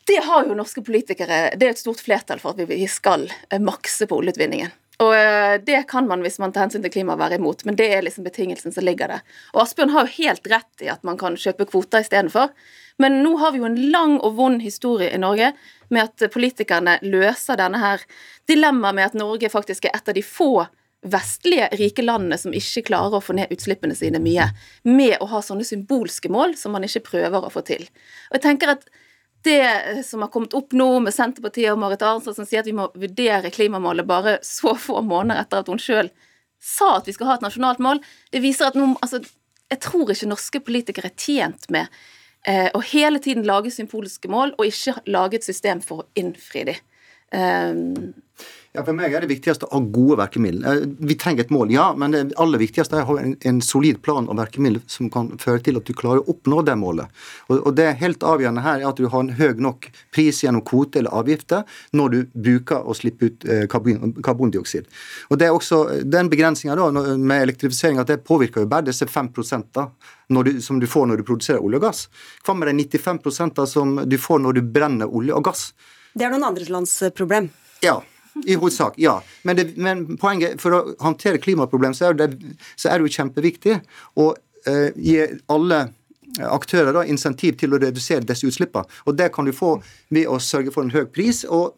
[0.08, 1.50] Det har jo norske politikere.
[1.60, 3.28] Det er et stort flertall for at vi skal
[3.62, 4.72] makse på oljeutvinningen.
[5.00, 7.88] Og eh, det kan man hvis man tar hensyn til klima være imot, men det
[7.94, 9.22] er liksom betingelsen som ligger der.
[9.54, 12.52] Og Asbjørn har jo helt rett i at man kan kjøpe kvoter istedenfor.
[13.00, 15.54] Men nå har vi jo en lang og vond historie i Norge
[15.88, 18.04] med at politikerne løser denne her
[18.50, 20.66] dilemmaet med at Norge faktisk er et av de få
[21.00, 24.50] vestlige rike landene som ikke klarer å få ned utslippene sine mye,
[24.84, 27.86] med å ha sånne symbolske mål som man ikke prøver å få til.
[28.28, 28.84] Og jeg tenker at
[29.44, 32.76] det som har kommet opp nå med Senterpartiet og Marit Arnstad som sier at vi
[32.76, 36.10] må vurdere klimamålet bare så få måneder etter at hun sjøl
[36.60, 39.22] sa at vi skal ha et nasjonalt mål, det viser at nå altså,
[39.70, 41.86] Jeg tror ikke norske politikere er tjent med
[42.42, 46.64] eh, å hele tiden lage symbolske mål og ikke lage et system for å innfri
[46.66, 46.80] dem.
[47.30, 48.12] Um,
[48.70, 50.76] ja, For meg er det viktigste å ha gode verkemidler.
[50.78, 53.58] Eh, vi trenger et mål, ja, men det aller viktigste er å ha en, en
[53.66, 57.10] solid plan og verkemiddel som kan føre til at du klarer å oppnå det målet.
[57.48, 60.62] Og, og Det helt avgjørende her er at du har en høy nok pris gjennom
[60.62, 61.66] kvote eller avgifter
[61.98, 64.86] når du bruker å slippe ut eh, karbon, karbondioksid.
[65.34, 66.78] Og Det er også den begrensninga
[67.18, 69.34] med elektrifisering at det påvirker jo bare disse 5
[69.74, 69.90] da,
[70.46, 72.06] du, som du får når du produserer olje og gass.
[72.46, 75.72] Hva med de 95 da, som du får når du brenner olje og gass?
[76.14, 77.50] Det er noen andres lands problem.
[77.84, 78.00] Ja,
[78.46, 79.22] i hovedsak, ja.
[79.42, 82.30] Men, det, men, poenget for å håndtere klimaproblem, så er det,
[82.76, 83.80] så er det jo kjempeviktig
[84.20, 84.30] å
[84.66, 85.18] eh, gi
[85.50, 85.88] alle
[86.46, 88.86] aktører da, insentiv til å redusere disse utslippene.
[89.06, 89.76] Og det kan du få
[90.14, 91.74] ved å sørge for en høy pris og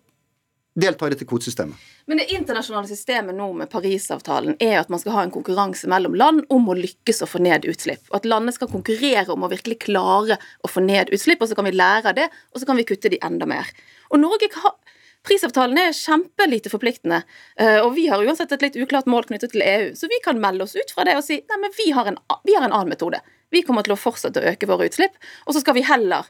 [0.75, 1.89] delta i dette kvotesystemet.
[2.09, 6.17] Men det internasjonale systemet nå med Parisavtalen er at man skal ha en konkurranse mellom
[6.19, 8.07] land om å lykkes å få ned utslipp.
[8.11, 11.59] Og at landene skal konkurrere om å virkelig klare å få ned utslipp, og så
[11.59, 13.69] kan vi lære av det, og så kan vi kutte de enda mer.
[14.13, 14.77] Og Norge har
[15.23, 17.21] Prisavtalen er kjempelite forpliktende,
[17.55, 20.41] eh, og vi har uansett et litt uklart mål knyttet til EU, så vi kan
[20.43, 22.75] melde oss ut fra det og si nei, men vi har en, vi har en
[22.75, 23.21] annen metode.
[23.55, 25.15] Vi kommer til å fortsette å øke våre utslipp,
[25.47, 26.27] og så skal vi heller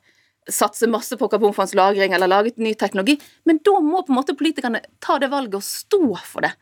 [0.50, 3.16] satse masse på karbonfondslagring eller lage ny teknologi.
[3.48, 6.52] Men da må på en måte politikerne ta det valget og stå for det.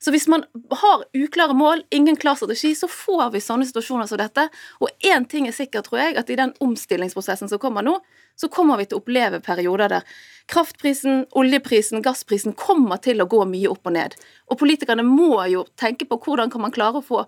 [0.00, 0.44] Så hvis man
[0.80, 4.46] har uklare mål, ingen klar strategi, så får vi sånne situasjoner som dette.
[4.80, 7.98] Og én ting er sikkert, tror jeg, at i den omstillingsprosessen som kommer nå,
[8.40, 10.14] så kommer vi til å oppleve perioder der
[10.48, 14.16] kraftprisen, oljeprisen, gassprisen kommer til å gå mye opp og ned.
[14.48, 17.26] Og politikerne må jo tenke på hvordan kan man klare å få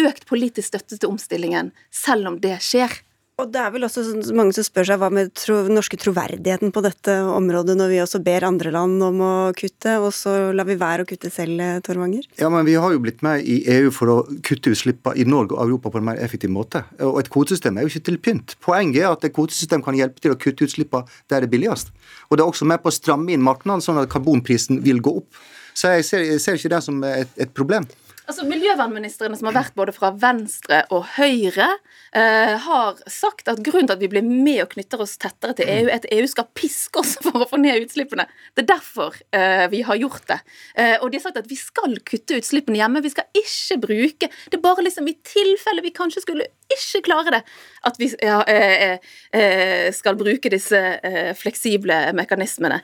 [0.00, 3.02] økt politisk støtte til omstillingen, selv om det skjer.
[3.42, 4.04] Og det er vel også
[4.38, 8.20] mange som spør seg hva med tro, norske troverdigheten på dette området, når vi også
[8.22, 11.80] ber andre land om å kutte, og så lar vi være å kutte selv, eh,
[11.82, 12.28] Torvanger?
[12.38, 15.56] Ja, men vi har jo blitt med i EU for å kutte utslippene i Norge
[15.56, 16.84] og Europa på en mer effektiv måte.
[17.00, 18.54] Og et kvotesystem er jo ikke til pynt.
[18.62, 21.90] Poenget er at et kvotesystem kan hjelpe til å kutte utslippene der det er billigst.
[22.30, 25.18] Og det er også med på å stramme inn markedene, sånn at karbonprisen vil gå
[25.18, 25.42] opp.
[25.74, 27.88] Så jeg ser, jeg ser ikke det som et, et problem.
[28.30, 31.66] Altså, Miljøvernministrene som har vært både fra Venstre og Høyre,
[32.14, 35.66] eh, har sagt at grunnen til at vi blir med og knytter oss tettere til
[35.66, 38.28] EU, er at EU skal piske oss for å få ned utslippene.
[38.54, 40.38] Det er derfor eh, vi har gjort det.
[40.78, 43.02] Eh, og de har sagt at vi skal kutte utslippene hjemme.
[43.02, 47.34] Vi skal ikke bruke Det er bare liksom i tilfelle vi kanskje skulle ikke klare
[47.34, 47.42] det,
[47.82, 48.98] at vi ja, eh,
[49.34, 52.82] eh, skal bruke disse eh, fleksible mekanismene.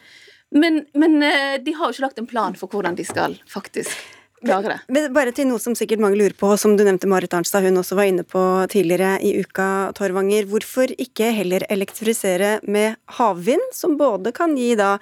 [0.50, 4.74] Men, men de har jo ikke lagt en plan for hvordan de skal faktisk klare
[4.74, 4.78] det.
[4.94, 7.80] Men bare til noe som sikkert mange lurer på, som du nevnte Marit Arnstad, hun
[7.80, 10.48] også var inne på tidligere i uka, Torvanger.
[10.50, 14.96] Hvorfor ikke heller elektrifisere med havvind, som både kan gi da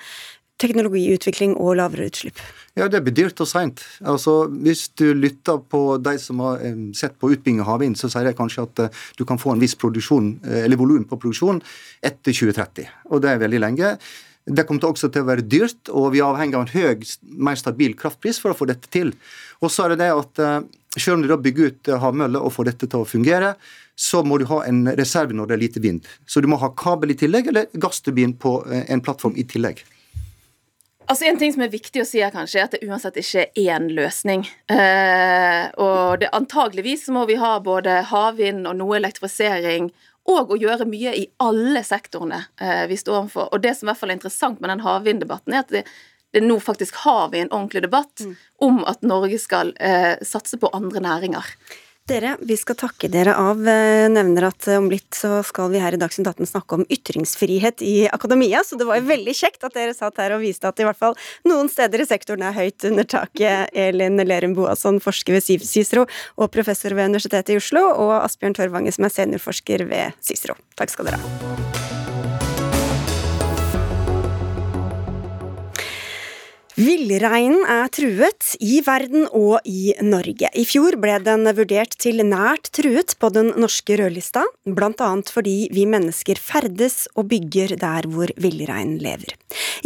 [0.63, 2.41] teknologiutvikling og lavere utslipp?
[2.77, 3.83] Ja, det blir dyrt og seint.
[4.05, 6.63] Altså, hvis du lytter på de som har
[6.97, 9.63] sett på utbygging av havvind, så sier de kanskje at eh, du kan få en
[9.63, 11.61] viss produksjon, eh, eller volum på produksjon
[12.05, 12.89] etter 2030.
[13.13, 13.93] Og det er veldig lenge.
[14.47, 17.59] Det kommer også til å være dyrt, og vi er avhengig av en høy, mer
[17.59, 19.11] stabil kraftpris for å få dette til.
[19.59, 20.61] Og så er det det at eh,
[20.97, 23.57] selv om du da bygger ut eh, havmøller og får dette til å fungere,
[23.97, 26.07] så må du ha en reserve når det er lite vind.
[26.29, 29.83] Så du må ha kabel i tillegg, eller gassturbin på eh, en plattform i tillegg.
[31.07, 33.45] Altså En ting som er viktig å si her kanskje, er at det uansett ikke
[33.45, 34.43] er én løsning.
[34.73, 39.93] Eh, og det, antageligvis må vi ha både havvind og noe elektrifisering
[40.27, 43.49] og å gjøre mye i alle sektorene eh, vi står overfor.
[43.55, 45.85] Og det som i hvert fall er interessant med den havvinddebatten, er at det,
[46.35, 48.33] det nå faktisk har vi en ordentlig debatt mm.
[48.67, 51.53] om at Norge skal eh, satse på andre næringer.
[52.07, 53.59] Dere, vi skal takke dere av.
[53.67, 57.83] Eh, nevner at om litt så skal vi her i Dagsnytt 18 snakke om ytringsfrihet
[57.83, 60.79] i akademia, så det var jo veldig kjekt at dere satt her og viste at
[60.79, 61.17] i hvert fall
[61.51, 63.75] noen steder i sektoren er høyt under taket.
[63.75, 68.95] Elin Lerum Boasson, forsker ved Cicero og professor ved Universitetet i Oslo, og Asbjørn Torvange,
[68.95, 70.55] som er seniorforsker ved Cicero.
[70.79, 71.76] Takk skal dere ha.
[76.77, 80.51] Villreinen er truet i verden og i Norge.
[80.53, 85.09] I fjor ble den vurdert til nært truet på den norske rødlista, bl.a.
[85.33, 89.33] fordi vi mennesker ferdes og bygger der hvor villreinen lever.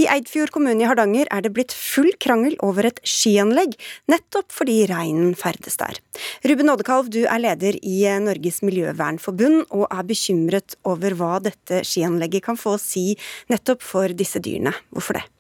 [0.03, 3.79] I Eidfjord kommune i Hardanger er det blitt full krangel over et skianlegg,
[4.11, 5.95] nettopp fordi reinen ferdes der.
[6.43, 12.51] Ruben Oddekalv, du er leder i Norges miljøvernforbund, og er bekymret over hva dette skianlegget
[12.51, 13.13] kan få å si
[13.47, 14.75] nettopp for disse dyrene.
[14.91, 15.31] Hvorfor det?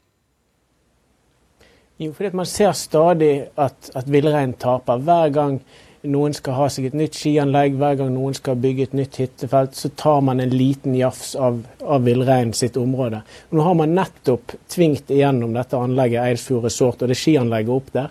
[2.01, 5.03] Jo, fordi man ser stadig at, at villreinen taper.
[5.05, 5.59] Hver gang
[6.09, 9.77] noen skal ha seg et nytt skianlegg, hver gang noen skal bygge et nytt hyttefelt,
[9.77, 13.21] så tar man en liten jafs av, av villreinen sitt område.
[13.51, 17.93] Og nå har man nettopp tvingt igjennom dette anlegget, Eidsfjord Resort, og det skianlegget opp
[17.99, 18.09] der.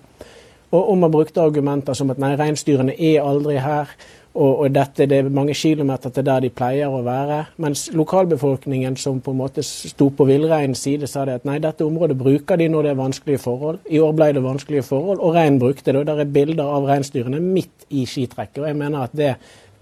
[0.70, 3.90] Og, og man brukte argumenter som at nei, reinsdyrene er aldri her.
[4.38, 7.40] Og, og dette, Det er mange kilometer til der de pleier å være.
[7.58, 11.86] Mens lokalbefolkningen som på en måte sto på villreinens side, sa det at nei, dette
[11.86, 13.80] området bruker de når det er vanskelige forhold.
[13.90, 16.04] I år ble det vanskelige forhold, og reinen brukte det.
[16.04, 18.62] og Der er bilder av reinsdyrene midt i skitrekket.
[18.62, 19.34] og Jeg mener at det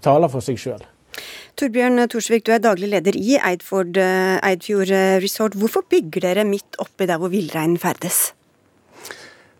[0.02, 0.80] taler for seg sjøl.
[1.58, 5.58] Torbjørn Torsvik, du er daglig leder i Eidfjord, Eidfjord Resort.
[5.58, 8.37] Hvorfor bygger dere midt oppi der hvor villreinen ferdes?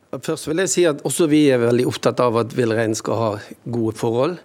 [0.08, 3.32] Først vil jeg si at også vi er veldig opptatt av at villreinen skal ha
[3.68, 4.38] gode forhold.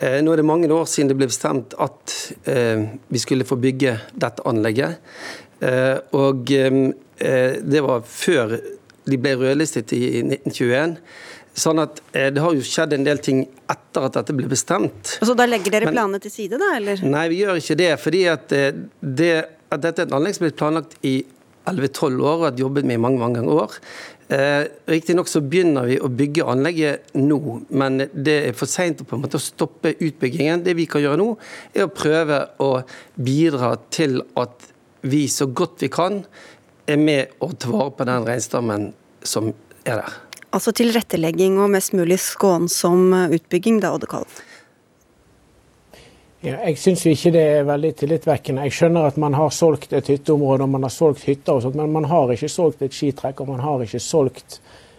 [0.00, 2.14] Eh, nå er det mange år siden det ble bestemt at
[2.50, 4.96] eh, vi skulle få bygge dette anlegget.
[5.60, 8.56] Eh, og det var før
[9.04, 10.96] de ble rødlistet i 1921.
[11.54, 15.12] Sånn at Det har jo skjedd en del ting etter at dette ble bestemt.
[15.20, 16.72] Og Så da legger dere Men, planene til side, da?
[16.80, 17.04] eller?
[17.06, 17.92] Nei, vi gjør ikke det.
[18.02, 19.30] fordi at, det,
[19.70, 21.20] at dette er et anlegg som ble planlagt i
[21.70, 23.78] 11-12 år og har jobbet med i mange mange år.
[24.28, 27.40] Eh, Riktignok så begynner vi å bygge anlegget nå,
[27.76, 30.64] men det er for seint å stoppe utbyggingen.
[30.64, 31.28] Det vi kan gjøre nå,
[31.76, 32.70] er å prøve å
[33.20, 34.70] bidra til at
[35.04, 36.22] vi så godt vi kan
[36.88, 38.88] er med å ta vare på den reinstammen
[39.24, 39.52] som
[39.84, 40.16] er der.
[40.54, 44.40] Altså tilrettelegging og mest mulig skånsom utbygging, da, Oddekalv?
[46.44, 48.66] Ja, jeg syns ikke det er veldig tillitvekkende.
[48.66, 51.78] Jeg skjønner at man har solgt et hytteområde og man har solgt hytter, og sånt,
[51.80, 54.58] men man har ikke solgt et skitrekk og man har ikke solgt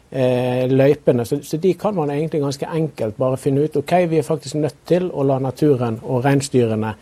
[0.10, 1.26] eh, løypene.
[1.30, 3.78] Så, så, de kan man egentlig ganske enkelt bare finne ut.
[3.78, 6.96] OK, vi er faktisk nødt til å la naturen og reinsdyrene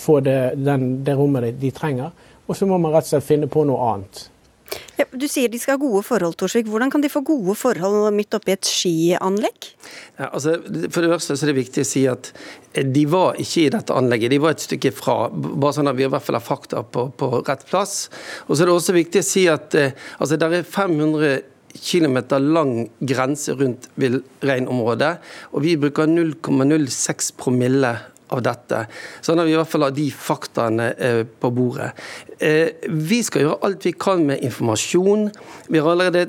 [0.00, 2.16] få det, den, det rommet de, de trenger.
[2.48, 4.24] Og så må man rett og slett finne på noe annet.
[5.00, 6.66] Ja, du sier de skal ha gode forhold, Torsvik.
[6.68, 9.70] Hvordan kan de få gode forhold midt oppi et skianlegg?
[10.18, 10.58] Ja, altså,
[10.92, 12.28] for det første er det viktig å si at
[12.74, 15.14] eh, de var ikke i dette anlegget, de var et stykke fra.
[15.32, 18.10] Bare sånn at vi i hvert fall har fakta på, på rett plass.
[18.48, 21.40] Og så er det også viktig å si at eh, altså, det er 500
[21.80, 22.18] km
[22.50, 25.12] lang grense rundt villreinområdet,
[25.54, 27.94] og vi bruker 0,06 promille
[28.34, 28.84] av dette.
[29.24, 31.90] Sånn at vi i hvert fall har de faktaene eh, på bordet.
[32.38, 35.28] Eh, vi skal gjøre alt vi kan med informasjon.
[35.68, 36.28] Vi allerede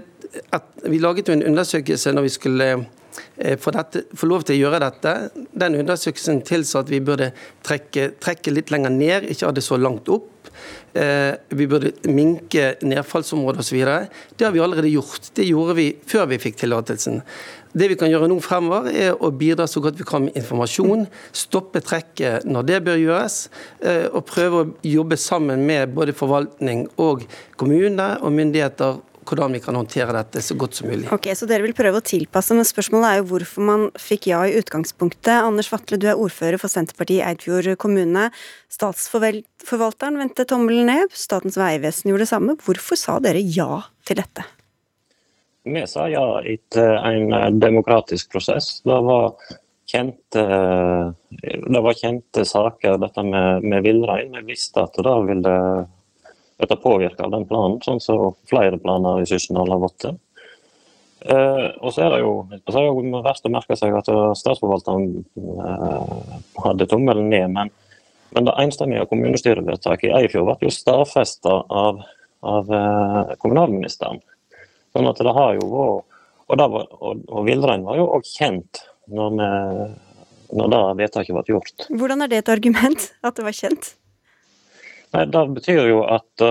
[0.88, 4.62] vi laget jo en undersøkelse når vi skulle for, få, dette, for lov til å
[4.62, 5.16] gjøre dette.
[5.52, 7.32] Den undersøkelsen tilsa at vi burde
[7.68, 10.31] trekke, trekke, litt lenger ned, ikke ha det så langt opp.
[10.91, 13.78] Vi burde minke nedfallsområdet osv.
[14.36, 15.30] Det har vi allerede gjort.
[15.38, 17.21] Det gjorde vi før vi fikk tillatelsen.
[17.71, 21.06] Det vi kan gjøre nå fremover, er å bidra så godt vi kan med informasjon.
[21.32, 23.38] Stoppe trekket når det bør gjøres.
[23.80, 27.24] Eh, og prøve å jobbe sammen med både forvaltning og
[27.60, 29.00] kommune og myndigheter
[29.32, 31.08] hvordan vi kan håndtere dette så godt som mulig.
[31.15, 34.44] Ok, Så dere vil prøve å tilpasse, men spørsmålet er jo hvorfor man fikk ja
[34.46, 35.32] i utgangspunktet.
[35.39, 38.28] Anders Vatle, du er ordfører for Senterpartiet i Eidfjord kommune.
[38.72, 42.58] Statsforvalteren vendte tommelen ned, Statens vegvesen gjorde det samme.
[42.60, 44.46] Hvorfor sa dere ja til dette?
[45.63, 48.80] Vi sa ja etter en eh, demokratisk prosess.
[48.84, 49.36] Det var
[49.91, 50.44] kjente,
[51.32, 54.34] det var kjente saker, dette med, med villrein.
[54.39, 55.56] Vi visste at det ville
[56.62, 60.19] dette påvirker den planen, sånn som flere planer i Sysendal har gått til.
[61.21, 62.34] Eh, og så er det jo,
[62.65, 67.52] så er det verst å merke seg at statsforvalteren eh, hadde tommelen ned.
[67.54, 67.71] Men,
[68.34, 72.02] men det enstemmige kommunestyrevedtaket i Eifjord ble jo stadfesta av,
[72.41, 74.21] av eh, kommunalministeren.
[74.95, 76.08] Sånn at det har jo vært
[76.52, 79.45] Og, var, og, og villreinen var jo òg kjent når, vi,
[80.60, 81.86] når det vedtaket ble gjort.
[81.88, 83.93] Hvordan er det et argument, at det var kjent?
[85.12, 86.43] Nei, Det betyr jo at,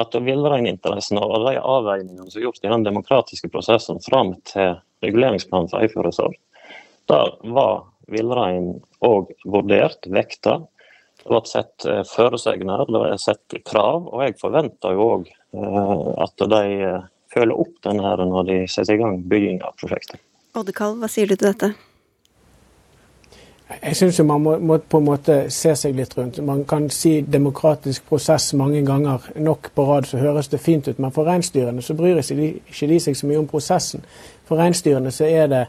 [0.00, 5.68] at villreininteressene og de avveiningene som er gjort i den demokratiske prosessen fram til reguleringsplanen
[5.72, 6.38] for Eifjord resort,
[7.10, 10.62] der var villrein òg vurdert, vekta.
[11.20, 16.06] Det ble sett eh, føresegner, det ble sett krav, og jeg forventer jo òg eh,
[16.24, 16.64] at de
[17.34, 20.20] følger opp denne her når de setter i gang bygging av prosjektet.
[20.54, 21.74] Oddekalv, hva sier du til dette?
[23.82, 26.40] Jeg syns man må, må, på en måte se seg litt rundt.
[26.44, 30.98] Man kan si demokratisk prosess mange ganger nok på rad, så høres det fint ut.
[30.98, 34.04] Men for reinsdyrene så bryr ikke de seg så mye om prosessen.
[34.44, 35.62] For reinsdyrene så er det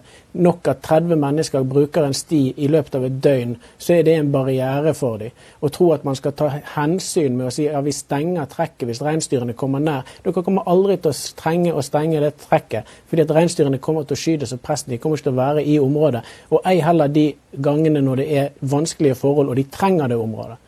[0.43, 4.15] nok at 30 mennesker bruker en sti i løpet av et døgn, så er det
[4.19, 5.31] en barriere for dem.
[5.63, 9.03] Å tro at man skal ta hensyn med å si ja, vi stenger trekket hvis
[9.05, 10.03] reinsdyrene kommer nær.
[10.25, 14.17] Dere kommer aldri til å trenge å stenge det trekket, fordi at reinsdyrene kommer til
[14.17, 14.91] å skyte som presten.
[14.91, 16.25] De kommer ikke til å være i området.
[16.51, 20.59] Og ei heller de gangene når det er vanskelige forhold og de trenger det området.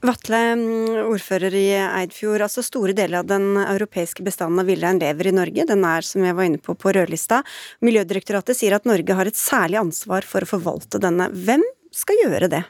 [0.00, 2.40] Vatle, mm, ordfører i Eidfjord.
[2.46, 5.66] altså Store deler av den europeiske bestanden av villrein lever i Norge.
[5.68, 7.42] Den er, som jeg var inne på, på rødlista.
[7.84, 11.28] Miljødirektoratet sier at Norge har et særlig ansvar for å forvalte denne.
[11.36, 12.62] Hvem skal gjøre det?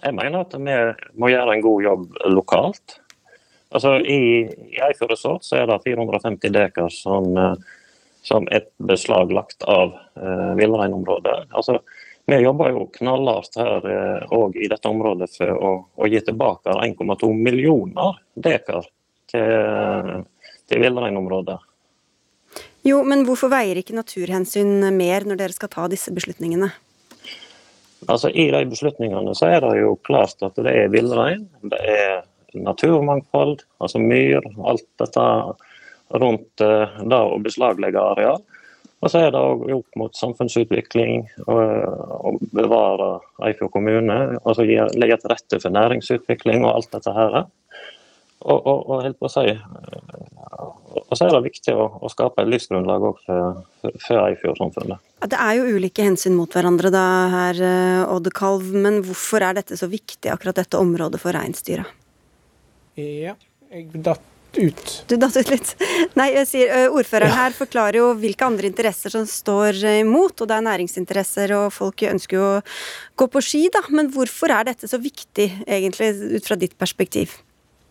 [0.00, 0.78] Jeg mener at vi
[1.20, 2.96] må gjøre en god jobb lokalt.
[3.76, 7.52] Altså I, i Eidfjord resort så er det 450 dekar som, eh,
[8.24, 11.50] som er beslaglagt av eh, villreinområdet.
[11.52, 11.82] Altså,
[12.30, 13.88] vi jobber jo knallhardt her
[14.30, 18.86] òg eh, i dette området for å, å gi tilbake 1,2 millioner dekar
[19.30, 20.22] til,
[20.70, 21.58] til villreinområdet.
[22.86, 26.70] Jo, men hvorfor veier ikke naturhensyn mer når dere skal ta disse beslutningene?
[28.08, 32.22] Altså I de beslutningene så er det jo klart at det er villrein, det er
[32.56, 35.26] naturmangfold, altså myr, alt dette
[36.16, 38.40] rundt eh, det å beslaglegge areal.
[39.00, 43.14] Og så er det òg opp mot samfunnsutvikling og bevare
[43.48, 44.18] Eifjord kommune.
[44.44, 47.38] og så Legge til rette for næringsutvikling og alt dette her.
[48.40, 49.52] Og, og, og helt på å si,
[50.90, 55.02] og så er det viktig å, å skape et livsgrunnlag for, for Eifjord-samfunnet.
[55.28, 59.76] Det er jo ulike hensyn mot hverandre da her, eh, Oddekalv, men hvorfor er dette
[59.76, 61.84] så viktig, akkurat dette området for reinsdyra?
[62.96, 63.36] Ja,
[63.70, 64.24] jeg datt
[64.58, 64.94] ut.
[65.10, 65.74] Du datt ut litt.
[66.18, 70.56] Nei, jeg sier Ordføreren her forklarer jo hvilke andre interesser som står imot, og det
[70.56, 72.64] er næringsinteresser, og folk ønsker jo å
[73.20, 73.84] gå på ski, da.
[73.94, 77.38] Men hvorfor er dette så viktig, egentlig, ut fra ditt perspektiv?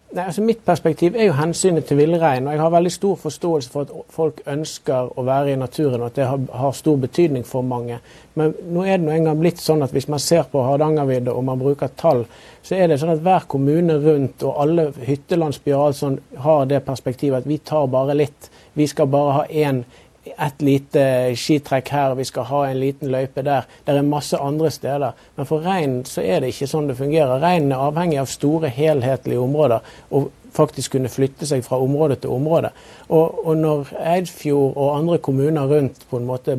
[0.09, 2.47] Nei, altså Mitt perspektiv er jo hensynet til villrein.
[2.47, 6.07] og Jeg har veldig stor forståelse for at folk ønsker å være i naturen, og
[6.07, 7.99] at det har, har stor betydning for mange.
[8.33, 11.45] Men nå er det nå engang blitt sånn at hvis man ser på Hardangervidda og
[11.45, 12.23] man bruker tall,
[12.65, 17.43] så er det sånn at hver kommune rundt og alle hyttelandsbyer sånn, har det perspektivet
[17.43, 18.49] at vi tar bare litt.
[18.73, 19.83] Vi skal bare ha én
[20.25, 21.03] et lite
[21.39, 23.67] skitrekk her, vi skal ha en liten løype der.
[23.85, 25.15] Det er masse andre steder.
[25.37, 27.39] Men for reinen så er det ikke sånn det fungerer.
[27.41, 29.95] Reinen er avhengig av store, helhetlige områder.
[30.09, 32.71] og faktisk kunne flytte seg fra område til område.
[33.09, 36.57] Og, og når Eidfjord og andre kommuner rundt på en måte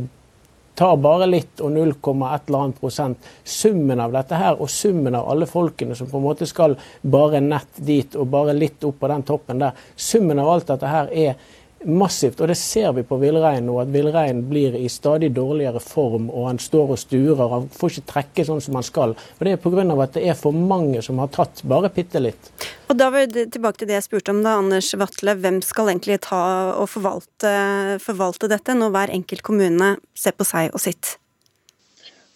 [0.81, 3.27] tar bare litt og 0,1 eller annet prosent.
[3.45, 7.43] Summen av dette her, og summen av alle folkene som på en måte skal bare
[7.45, 11.11] nett dit og bare litt opp på den toppen der, summen av alt dette her
[11.13, 12.41] er massivt.
[12.41, 16.29] Og det ser vi på villreinen nå, at villreinen blir i stadig dårligere form.
[16.31, 17.47] Og han står og sturer.
[17.55, 19.15] Han får ikke trekke sånn som han skal.
[19.15, 19.87] Og det er pga.
[20.03, 22.53] at det er for mange som har tatt bare bitte litt.
[22.89, 25.37] Og da var det tilbake til det jeg spurte om da, Anders Vatle.
[25.41, 26.43] Hvem skal egentlig ta
[26.77, 27.55] og forvalte,
[28.03, 31.17] forvalte dette, når hver enkelt kommune ser på seg og sitt?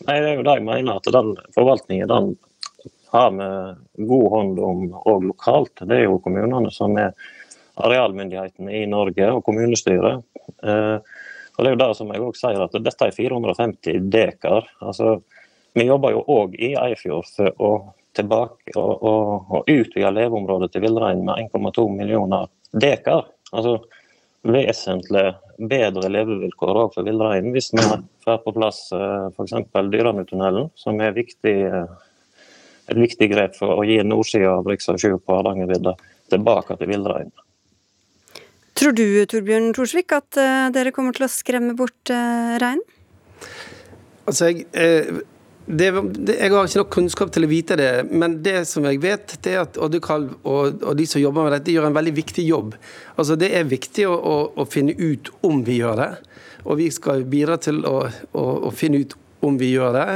[0.06, 2.34] Nei, Det er jo det jeg mener, at den forvaltningen den
[3.14, 5.84] har vi god hånd om òg lokalt.
[5.86, 7.12] Det er jo kommunene som er
[7.74, 10.24] arealmyndighetene i Norge og kommunestyret.
[10.62, 10.98] Eh,
[11.54, 14.66] og det er jo det som jeg også sier, at dette er 450 dekar.
[14.82, 15.18] Altså,
[15.74, 17.74] vi jobber jo òg i Eifjord for å
[18.14, 23.26] tilbake og, og, og utvide leveområdet til villreinen med 1,2 millioner dekar.
[23.54, 23.78] Altså
[24.44, 25.32] vesentlig
[25.70, 27.84] bedre levevilkår òg for villreinen hvis vi
[28.24, 29.54] får på plass eh, f.eks.
[29.92, 31.94] Dyranutunnelen, som er viktig, eh,
[32.90, 34.76] et viktig grep for å gi nordsida av rv.
[34.78, 35.96] 7 på Hardangervidda
[36.34, 37.34] tilbake til villreinen.
[38.74, 42.82] Tror du, Torbjørn Thorsvik, at uh, dere kommer til å skremme bort uh, reinen?
[44.24, 45.10] Altså, jeg, eh,
[45.66, 49.02] det, det, jeg har ikke nok kunnskap til å vite det, men det som jeg
[49.02, 52.14] vet, det er at Oddekalv og, og, de som jobber med dette, gjør en veldig
[52.16, 52.72] viktig jobb.
[53.18, 56.10] Altså, Det er viktig å, å, å finne ut om vi gjør det,
[56.64, 57.98] og vi skal bidra til å,
[58.32, 59.12] å finne ut
[59.44, 60.08] om vi gjør det.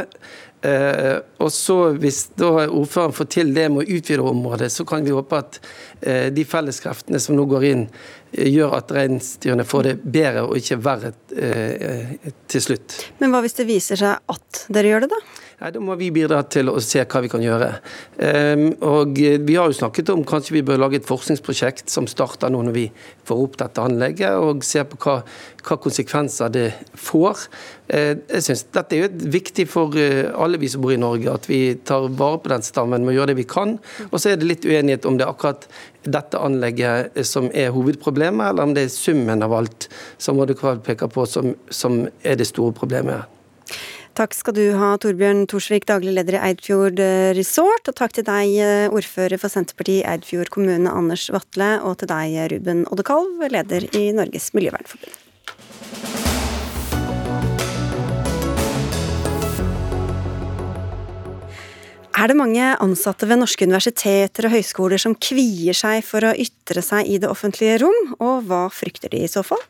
[0.60, 5.04] Eh, og så Hvis da ordføreren får til det med å utvide området, så kan
[5.06, 5.60] vi håpe at
[6.02, 10.56] eh, de felleskreftene som nå går inn, eh, gjør at reinsdyrene får det bedre og
[10.60, 12.16] ikke verre eh,
[12.50, 12.96] til slutt.
[13.22, 15.20] Men hva hvis det viser seg at dere gjør det, da?
[15.58, 17.68] Nei, Da må vi bidra til å se hva vi kan gjøre.
[18.14, 22.52] Um, og Vi har jo snakket om kanskje vi bør lage et forskningsprosjekt som starter
[22.54, 22.84] nå når vi
[23.26, 25.16] får opp dette anlegget, og ser på hva,
[25.66, 27.48] hva konsekvenser det får.
[27.90, 31.34] Uh, jeg synes Dette er jo viktig for uh, alle vi som bor i Norge,
[31.34, 33.74] at vi tar vare på den stammen med å gjøre det vi kan.
[34.12, 35.66] Og så er det litt uenighet om det er akkurat
[36.06, 39.90] dette anlegget som er hovedproblemet, eller om det er summen av alt
[40.22, 43.26] som Oddekval peker på som, som er det store problemet.
[44.18, 47.86] Takk skal du ha, Torbjørn Thorsvik, daglig leder i Eidfjord eh, Resort.
[47.86, 51.76] Og takk til deg, eh, ordfører for Senterpartiet i Eidfjord kommune, Anders Vatle.
[51.86, 56.27] Og til deg, Ruben Oddekalv, leder i Norges Miljøvernforbund.
[62.18, 66.82] Er det mange ansatte ved norske universiteter og høyskoler som kvier seg for å ytre
[66.82, 69.60] seg i det offentlige rom, og hva frykter de i så fall?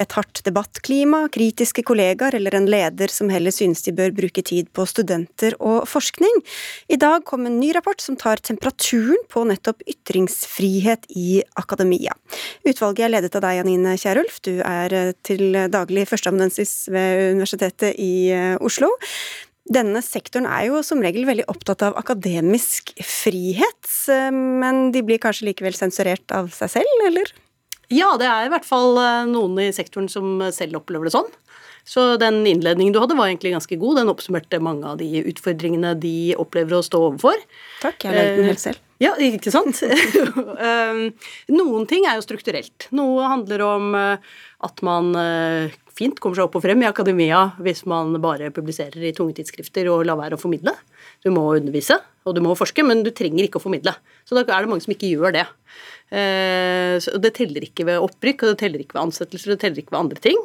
[0.00, 4.70] Et hardt debattklima, kritiske kollegaer eller en leder som heller synes de bør bruke tid
[4.72, 6.40] på studenter og forskning?
[6.88, 12.16] I dag kom en ny rapport som tar temperaturen på nettopp ytringsfrihet i akademia.
[12.64, 18.32] Utvalget er ledet av deg, Janine Kierulf, du er til daglig førsteamanuensis ved Universitetet i
[18.56, 18.88] Oslo.
[19.70, 23.92] Denne sektoren er jo som regel veldig opptatt av akademisk frihet,
[24.34, 27.30] men de blir kanskje likevel sensurert av seg selv, eller?
[27.90, 31.30] Ja, det er i hvert fall eh, noen i sektoren som selv opplever det sånn.
[31.86, 33.98] Så den innledningen du hadde var egentlig ganske god.
[33.98, 37.40] Den oppsummerte mange av de utfordringene de opplever å stå overfor.
[37.82, 38.82] Takk, jeg lærte den helt selv.
[39.00, 39.80] Eh, ja, ikke sant?
[40.60, 40.98] Eh,
[41.56, 42.90] noen ting er jo strukturelt.
[42.92, 45.14] Noe handler om at man
[45.96, 49.88] fint kommer seg opp og frem i akademia hvis man bare publiserer i tunge tidsskrifter
[49.92, 50.74] og lar være å formidle.
[51.24, 51.96] Du må undervise,
[52.28, 53.94] og du må forske, men du trenger ikke å formidle.
[54.28, 55.46] Så da er det mange som ikke gjør det.
[56.10, 59.82] Eh, det teller ikke ved opprykk, og det teller ikke ved ansettelser, og det teller
[59.82, 60.40] ikke ved andre ting.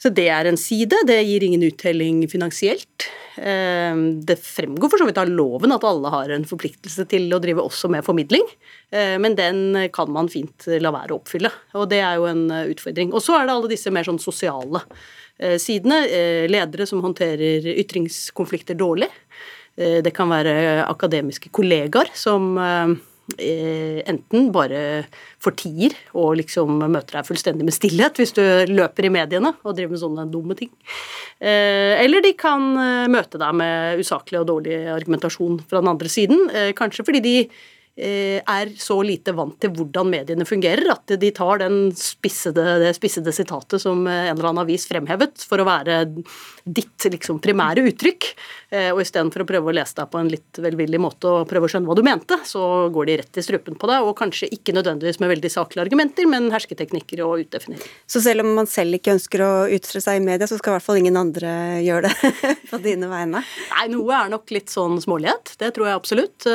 [0.00, 1.02] Så det er en side.
[1.06, 3.10] Det gir ingen uttelling finansielt.
[3.36, 3.96] Eh,
[4.26, 7.62] det fremgår for så vidt av loven at alle har en forpliktelse til å drive
[7.62, 8.44] også med formidling,
[8.92, 11.52] eh, men den kan man fint la være å oppfylle.
[11.78, 13.14] Og det er jo en eh, utfordring.
[13.14, 14.84] Og så er det alle disse mer sånn sosiale
[15.56, 16.02] sidene.
[16.52, 19.06] Ledere som håndterer ytringskonflikter dårlig.
[19.72, 22.58] Det kan være akademiske kollegaer som
[23.38, 24.82] enten bare
[25.42, 29.94] fortier og liksom møter deg fullstendig med stillhet hvis du løper i mediene og driver
[29.94, 30.70] med sånne dumme ting.
[31.40, 36.12] Eh, eller de kan eh, møte deg med usaklig og dårlig argumentasjon fra den andre
[36.12, 36.48] siden.
[36.76, 41.60] Kanskje fordi de Eh, er så lite vant til hvordan mediene fungerer, at de tar
[41.60, 45.98] den spissede, det spissede sitatet som en eller annen avis fremhevet, for å være
[46.64, 48.28] ditt liksom, primære uttrykk.
[48.70, 51.66] Eh, og istedenfor å prøve å lese deg på en litt velvillig måte og prøve
[51.66, 52.62] å skjønne hva du mente, så
[52.94, 56.28] går de rett i strupen på deg, og kanskje ikke nødvendigvis med veldig saklige argumenter,
[56.30, 57.84] men hersketeknikker og utdefinering.
[58.10, 60.78] Så selv om man selv ikke ønsker å ytre seg i media, så skal i
[60.78, 61.52] hvert fall ingen andre
[61.84, 62.34] gjøre det
[62.70, 63.44] på dine vegne?
[63.74, 65.56] Nei, noe er nok litt sånn smålighet.
[65.60, 66.50] Det tror jeg absolutt.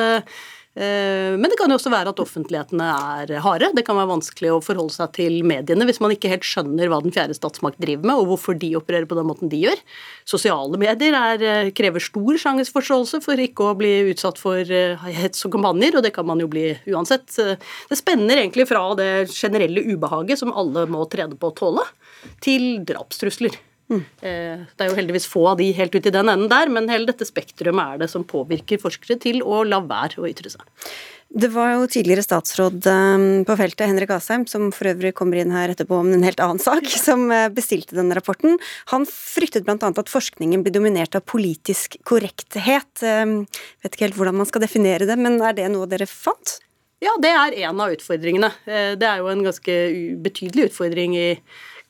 [0.75, 2.85] Eh, men det kan jo også være at offentlighetene
[3.23, 3.69] er harde.
[3.77, 6.99] Det kan være vanskelig å forholde seg til mediene hvis man ikke helt skjønner hva
[7.03, 9.83] den fjerde statsmakt driver med, og hvorfor de opererer på den måten de gjør.
[10.27, 15.47] Sosiale medier er, eh, krever stor sjangerforståelse for ikke å bli utsatt for eh, hets
[15.47, 17.31] og kampanjer, og det kan man jo bli uansett.
[17.31, 21.87] Det spenner egentlig fra det generelle ubehaget som alle må trene på å tåle,
[22.43, 23.55] til drapstrusler.
[23.91, 24.03] Mm.
[24.19, 27.05] Det er jo heldigvis få av de helt ut i den enden der, men hele
[27.09, 30.65] dette spektrumet er det som påvirker forskere til å la være å ytre seg.
[31.35, 35.51] Det var jo tidligere statsråd eh, på feltet, Henrik Asheim, som for øvrig kommer inn
[35.51, 38.59] her etterpå om en helt annen sak, som eh, bestilte denne rapporten.
[38.93, 39.75] Han fryktet bl.a.
[39.75, 43.03] at forskningen blir dominert av politisk korrekthet.
[43.03, 46.59] Vet ikke helt hvordan man skal definere det, men er det noe dere fant?
[47.03, 48.53] Ja, det er en av utfordringene.
[48.65, 49.73] Det er jo en ganske
[50.23, 51.29] betydelig utfordring i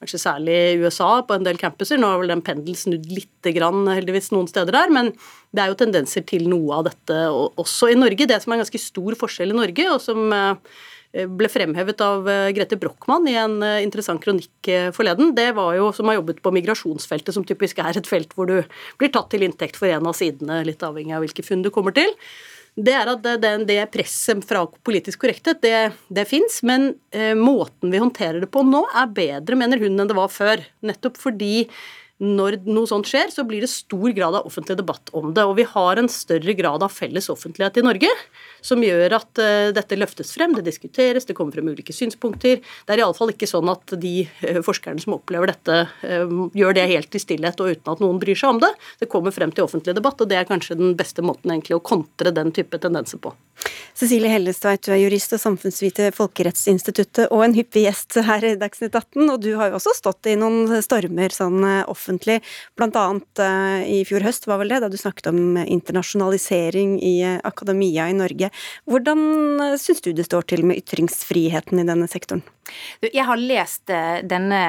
[0.06, 2.00] kanskje særlig i USA på en del campuser.
[2.00, 5.12] Nå har vel den pendelen snudd lite grann heldigvis noen steder der, men
[5.56, 8.28] det er jo tendenser til noe av dette også i Norge.
[8.30, 12.30] Det som er en ganske stor forskjell i Norge, og som eh, ble fremhevet av
[12.30, 16.44] eh, Grete Brochmann i en eh, interessant kronikk forleden, det var jo som har jobbet
[16.46, 18.60] på migrasjonsfeltet, som typisk er et felt hvor du
[19.00, 21.96] blir tatt til inntekt for en av sidene, litt avhengig av hvilke funn du kommer
[21.96, 22.14] til
[22.76, 26.60] det er at det, det presset fra politisk korrekthet, det, det fins.
[26.68, 30.32] Men eh, måten vi håndterer det på nå, er bedre, mener hun, enn det var
[30.34, 30.64] før.
[30.86, 31.70] Nettopp fordi
[32.24, 35.44] når noe sånt skjer, så blir det stor grad av offentlig debatt om det.
[35.44, 38.12] Og vi har en større grad av felles offentlighet i Norge,
[38.64, 42.62] som gjør at uh, dette løftes frem, det diskuteres, det kommer frem ulike synspunkter.
[42.64, 44.14] Det er iallfall ikke sånn at de
[44.46, 48.22] uh, forskerne som opplever dette, uh, gjør det helt i stillhet og uten at noen
[48.24, 48.72] bryr seg om det.
[49.04, 51.84] Det kommer frem til offentlig debatt, og det er kanskje den beste måten egentlig å
[51.84, 53.36] kontre den type tendenser på.
[53.96, 58.92] Cecilie Hellestveit, du er jurist og samfunnsviter Folkerettsinstituttet og en hyppig gjest her i Dagsnytt
[58.92, 59.22] 18.
[59.24, 62.42] Og du har jo også stått i noen stormer sånn offentlig,
[62.76, 67.16] blant annet uh, i fjor høst var vel det, da du snakket om internasjonalisering i
[67.48, 68.52] akademia i Norge.
[68.84, 72.44] Hvordan syns du det står til med ytringsfriheten i denne sektoren?
[73.02, 74.60] Jeg har lest eh, denne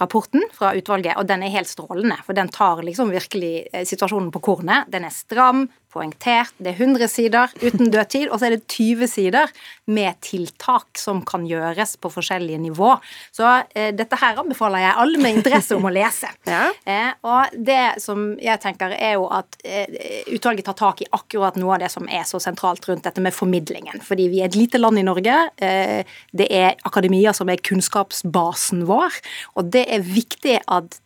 [0.00, 2.16] rapporten fra utvalget, og den er helt strålende.
[2.26, 4.90] For den tar liksom virkelig eh, situasjonen på kornet.
[4.90, 6.54] Den er stram, poengtert.
[6.58, 9.52] Det er 100 sider uten dødtid, og så er det 20 sider
[9.90, 12.94] med tiltak som kan gjøres på forskjellige nivå.
[13.34, 16.30] Så eh, dette her anbefaler jeg alle med interesse om å lese.
[16.54, 16.66] ja.
[16.88, 21.58] eh, og det som jeg tenker er jo at eh, utvalget tar tak i akkurat
[21.60, 24.02] noe av det som er så sentralt rundt dette med formidlingen.
[24.04, 25.38] Fordi vi er et lite land i Norge.
[25.62, 29.22] Eh, det er akademia som er kunnskapsbasen vår,
[29.54, 30.98] og det er viktig at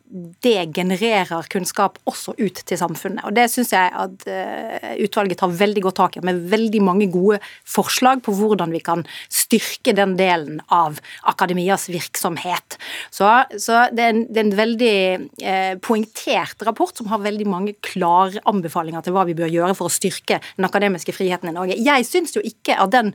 [0.42, 3.24] det genererer kunnskap også ut til samfunnet.
[3.28, 7.08] Og Det syns jeg at uh, utvalget tar veldig godt tak i, med veldig mange
[7.12, 7.38] gode
[7.68, 12.78] forslag på hvordan vi kan styrke den delen av akademias virksomhet.
[13.10, 13.28] Så,
[13.60, 14.94] så det, er en, det, er en, veldig
[15.42, 19.88] eh, poengtert rapport som har veldig mange klare anbefalinger til hva vi bør gjøre for
[19.88, 21.76] å styrke den akademiske friheten i Norge.
[21.78, 23.12] Jeg syns jo ikke at den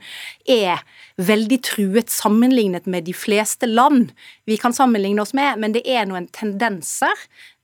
[0.50, 0.84] er
[1.22, 4.14] veldig truet sammenlignet med de fleste land
[4.50, 6.28] vi kan sammenligne oss med, men det er noen
[6.84, 7.14] tendenser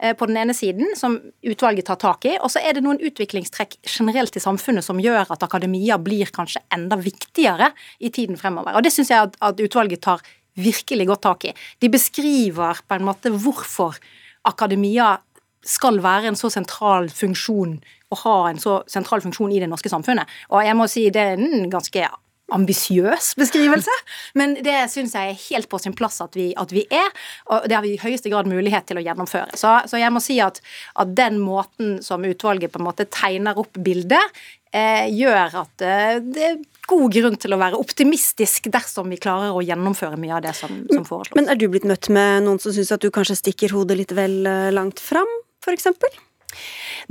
[0.02, 3.00] eh, på den ene siden som utvalget tar tak i, og så er det noen
[3.00, 8.76] utviklingstrekk generelt i samfunnet som gjør at akademia blir kanskje enda viktigere i tiden fremover.
[8.76, 10.22] Og det syns jeg at, utvalget tar
[10.56, 11.54] virkelig godt tak i.
[11.80, 13.98] De beskriver på en måte hvorfor
[14.44, 15.20] akademia
[15.66, 19.92] skal være en så sentral funksjon og ha en så sentral funksjon i det norske
[19.92, 20.28] samfunnet.
[20.50, 22.08] Og jeg må si det er en ganske
[22.56, 23.96] ambisiøs beskrivelse,
[24.40, 27.10] men det syns jeg er helt på sin plass at vi, at vi, er,
[27.50, 29.58] og det har vi i høyeste grad mulighet til å gjennomføre.
[29.60, 30.62] Så, så jeg må si at,
[30.96, 34.40] at, den måten som utvalget på en måte tegner opp bildet,
[34.76, 39.54] eh, gjør at eh, det er god grunn til å være optimistisk dersom vi klarer
[39.54, 41.36] å gjennomføre mye av det som, som foreslås.
[41.38, 44.16] Men er du blitt møtt med noen som syns at du kanskje stikker hodet litt
[44.18, 45.30] vel eh, langt fram,
[45.66, 45.90] f.eks.?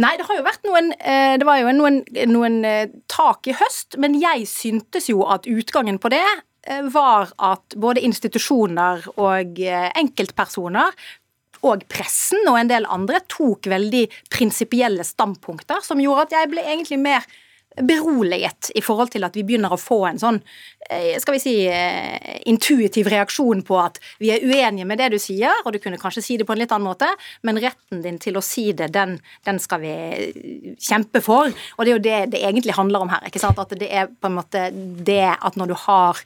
[0.02, 3.56] Nei, det har jo vært noen eh, Det var jo noen, noen eh, tak i
[3.58, 9.62] høst, men jeg syntes jo at utgangen på det eh, var at både institusjoner og
[9.62, 10.94] enkeltpersoner
[11.66, 16.62] og pressen og en del andre tok veldig prinsipielle standpunkter som gjorde at jeg ble
[16.62, 17.26] egentlig mer
[17.82, 20.38] beroliget i forhold til at vi begynner å få en sånn
[21.20, 25.52] skal vi si, eh, intuitiv reaksjon på at vi er uenige med det du sier,
[25.64, 27.10] og du kunne kanskje si det på en litt annen måte,
[27.44, 29.92] men retten din til å si det, den, den skal vi
[30.80, 31.52] kjempe for.
[31.76, 33.26] Og det er jo det det egentlig handler om her.
[33.28, 33.60] ikke sant?
[33.60, 36.24] At det er på en måte det at når du har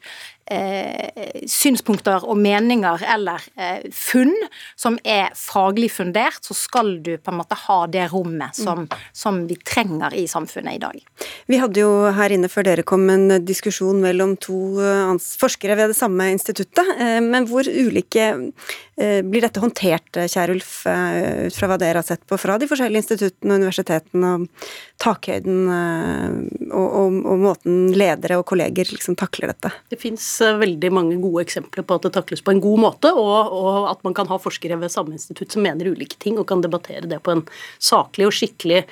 [0.50, 4.32] eh, synspunkter og meninger eller eh, funn
[4.78, 9.06] som er faglig fundert, så skal du på en måte ha det rommet som, mm.
[9.16, 11.26] som, vi trenger i samfunnet i dag.
[11.50, 14.51] Vi hadde jo her inne før dere kom en diskusjon mellom to
[14.82, 20.72] eh, forskere ved det samme instituttet, eh, men hvor ulike eh, blir dette håndtert, Kjærulf,
[20.86, 24.66] ut fra hva dere har sett på fra de forskjellige instituttene og universitetene, og
[25.02, 29.72] takhøyden og, og, og måten ledere og kolleger liksom takler dette?
[29.90, 30.26] Det fins
[30.60, 34.04] veldig mange gode eksempler på at det takles på en god måte, og, og, at
[34.06, 37.22] man kan ha forskere ved samme institutt som mener ulike ting, og kan debattere det
[37.24, 37.44] på en
[37.82, 38.84] saklig og skikkelig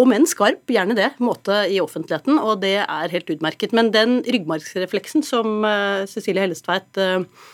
[0.00, 3.74] om enn skarp, gjerne det, måte i offentligheten, og det er helt utmerket.
[3.76, 7.52] Men den ryggmargsrefleksen som uh, Cecilie Hellestveit uh,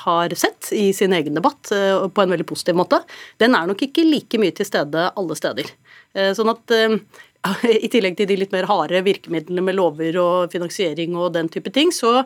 [0.00, 3.02] har sett i sin egen debatt på en veldig positiv måte,
[3.36, 5.68] den er nok ikke like mye til stede alle steder.
[6.32, 6.72] Sånn at
[7.84, 11.72] i tillegg til de litt mer harde virkemidlene med lover og finansiering og den type
[11.74, 12.22] ting, så,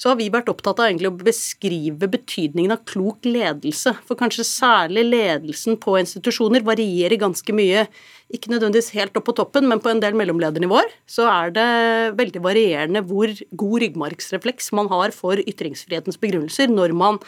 [0.00, 3.94] så har vi vært opptatt av egentlig å beskrive betydningen av klok ledelse.
[4.08, 7.86] For kanskje særlig ledelsen på institusjoner varierer ganske mye.
[8.32, 11.70] Ikke nødvendigvis helt opp på toppen, men på en del mellomledernivåer så er det
[12.18, 17.20] veldig varierende hvor god ryggmargsrefleks man har for ytringsfrihetens begrunnelser når man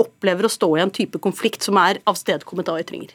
[0.00, 3.14] opplever å stå i en type konflikt som er avstedkommet av ytringer.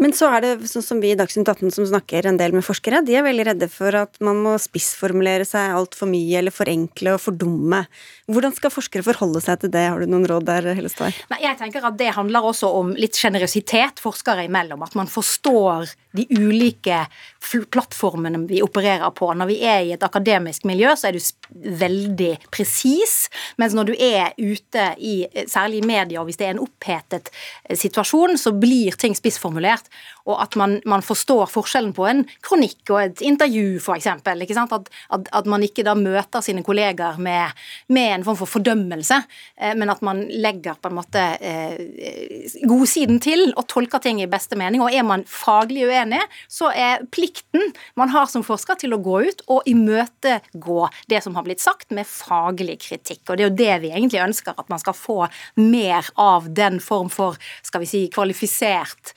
[0.00, 2.66] Men så er det sånn som vi i Dagsnytt 18 som snakker en del med
[2.66, 7.16] forskere, de er veldig redde for at man må spissformulere seg altfor mye eller forenkle
[7.16, 7.84] og fordumme.
[8.30, 11.10] Hvordan skal forskere forholde seg til det, har du noen råd der, Hellestvei?
[11.32, 14.84] Nei, jeg tenker at det handler også om litt sjenerøsitet forskere imellom.
[14.86, 17.04] At man forstår de ulike
[17.70, 19.30] plattformene vi opererer på.
[19.34, 23.28] Når vi er i et akademisk miljø, så er du veldig presis,
[23.58, 25.14] mens når du er ute i,
[25.50, 29.90] særlig i media, og hvis det er en opphetet eh, situasjon, så blir ting spissformulert
[30.30, 34.08] og at man, man, forstår forskjellen på en kronikk og et intervju, f.eks.
[34.10, 37.56] At, at, at man ikke da møter sine kolleger med,
[37.92, 39.20] med en form for fordømmelse,
[39.60, 44.28] eh, men at man legger på en måte eh, godsiden til og tolker ting i
[44.30, 44.82] beste mening.
[44.84, 49.20] Og er man faglig uenig, så er plikten man har som forsker til å gå
[49.28, 53.24] ut og imøtegå det som har blitt sagt, med faglig kritikk.
[53.28, 55.18] Og det er jo det vi egentlig ønsker, at man skal få
[55.60, 59.14] mer av den form for skal vi si, kvalifisert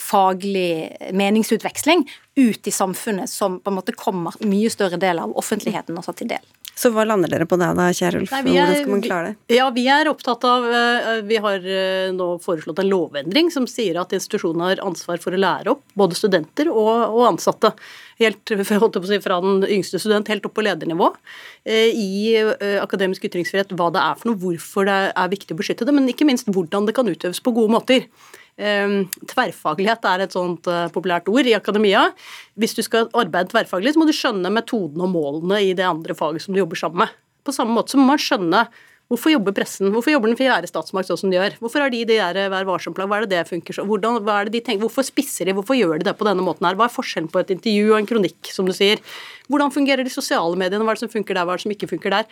[0.00, 2.06] faglig meningsutveksling
[2.40, 6.32] ut i samfunnet som på en måte kommer mye større del av offentligheten også til
[6.32, 6.44] del.
[6.72, 8.30] Så hva lander dere på da, da Kjerulf?
[8.32, 9.56] Hvordan skal man klare det?
[9.58, 13.98] Ja, Vi er opptatt av eh, Vi har eh, nå foreslått en lovendring som sier
[14.00, 17.74] at institusjonene har ansvar for å lære opp både studenter og, og ansatte.
[18.22, 18.54] Helt
[19.10, 21.12] si, Fra den yngste student helt opp på ledernivå.
[21.68, 22.40] Eh, I
[22.80, 26.08] akademisk ytringsfrihet hva det er for noe, hvorfor det er viktig å beskytte det, men
[26.08, 28.08] ikke minst hvordan det kan utøves på gode måter.
[28.60, 32.04] Um, tverrfaglighet er et sånt uh, populært ord i akademia.
[32.60, 36.16] Hvis du skal arbeide tverrfaglig, så må du skjønne metodene og målene i det andre
[36.16, 37.14] faget som du jobber sammen med.
[37.42, 38.66] På samme måte så må man skjønne
[39.12, 41.56] hvorfor jobber pressen, hvorfor jobber den fjerde statsmakt sånn som de gjør?
[41.60, 43.90] Hvorfor har de det der Vær varsom-plagg, hva er det det funker sånn?
[43.92, 44.62] De?
[44.80, 46.78] Hvorfor spisser de, hvorfor gjør de det på denne måten her?
[46.80, 49.02] Hva er forskjellen på et intervju og en kronikk, som du sier?
[49.52, 51.74] Hvordan fungerer de sosiale mediene, hva er det som funker der, hva er det som
[51.74, 52.28] ikke funker der?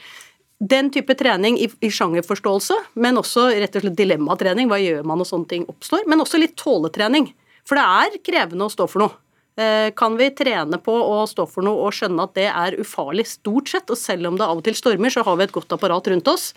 [0.60, 5.20] Den type trening i, i, sjangerforståelse, men også rett og slett dilemmatrening, hva gjør man
[5.20, 7.30] når sånne ting oppstår, men også litt tåletrening.
[7.68, 9.16] For det er krevende å stå for noe.
[9.60, 13.26] Eh, kan vi trene på å stå for noe og skjønne at det er ufarlig
[13.28, 15.72] stort sett, og selv om det av og til stormer, så har vi et godt
[15.76, 16.50] apparat rundt oss.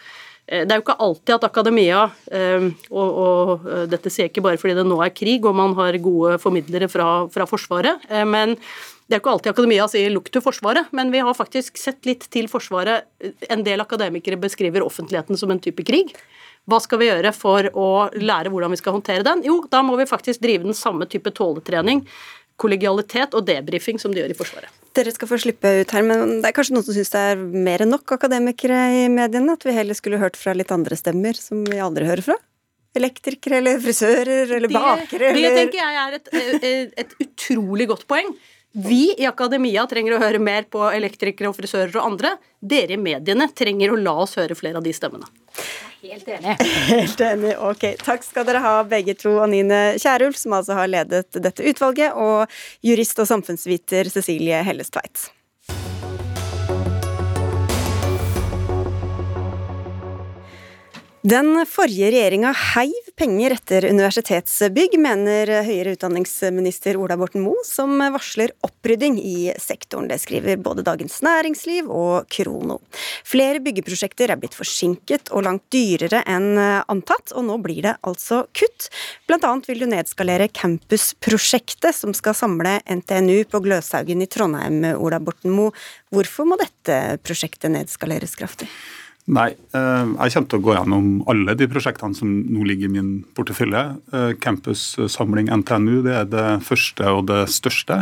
[0.45, 4.45] Eh, det er jo ikke alltid at akademia, eh, og, og dette sier jeg ikke
[4.49, 8.59] bare fordi det nå er krig og man har gode formidlere fra, fra Forsvaret, men
[9.07, 12.29] det er ikke alltid akademia sier 'lukk til Forsvaret', men vi har faktisk sett litt
[12.31, 13.03] til Forsvaret.
[13.51, 16.13] En del akademikere beskriver offentligheten som en type krig.
[16.65, 19.43] Hva skal vi gjøre for å lære hvordan vi skal håndtere den?
[19.43, 22.05] Jo, da må vi faktisk drive den samme type tåletrening,
[22.55, 24.79] kollegialitet og debrifing som de gjør i Forsvaret.
[24.95, 27.43] Dere skal få slippe ut her, men det er kanskje noen som syns det er
[27.43, 29.57] mer enn nok akademikere i mediene?
[29.57, 32.39] At vi heller skulle hørt fra litt andre stemmer som vi aldri hører fra?
[32.95, 35.33] Elektrikere eller frisører eller bakere?
[35.33, 36.33] Det, det tenker jeg er et,
[36.63, 38.29] et, et utrolig godt poeng.
[38.75, 42.31] Vi i akademia trenger å høre mer på elektrikere og frisører og andre.
[42.57, 45.29] Dere i mediene trenger å la oss høre flere av de stemmene.
[46.01, 46.55] Helt enig.
[46.89, 47.51] Helt enig.
[47.61, 49.35] Ok, takk skal dere ha begge to.
[49.45, 52.49] Anine Kierulf, som altså har ledet dette utvalget, og
[52.81, 55.29] jurist og samfunnsviter Cecilie Hellestveit.
[61.23, 68.51] Den forrige regjeringa heiv penger etter universitetsbygg, mener høyere utdanningsminister Ola Borten Moe, som varsler
[68.67, 70.09] opprydding i sektoren.
[70.11, 72.81] Det skriver både Dagens Næringsliv og Krono.
[73.23, 78.41] Flere byggeprosjekter er blitt forsinket og langt dyrere enn antatt, og nå blir det altså
[78.51, 78.89] kutt.
[79.29, 85.21] Blant annet vil du nedskalere campusprosjektet, som skal samle NTNU på Gløshaugen i Trondheim, Ola
[85.23, 85.71] Borten Moe.
[86.11, 88.67] Hvorfor må dette prosjektet nedskaleres kraftig?
[89.31, 92.95] Nei, eh, jeg kommer til å gå gjennom alle de prosjektene som nå ligger i
[92.97, 93.83] min portefølje.
[94.11, 98.01] Eh, campussamling NTNU det er det første og det største.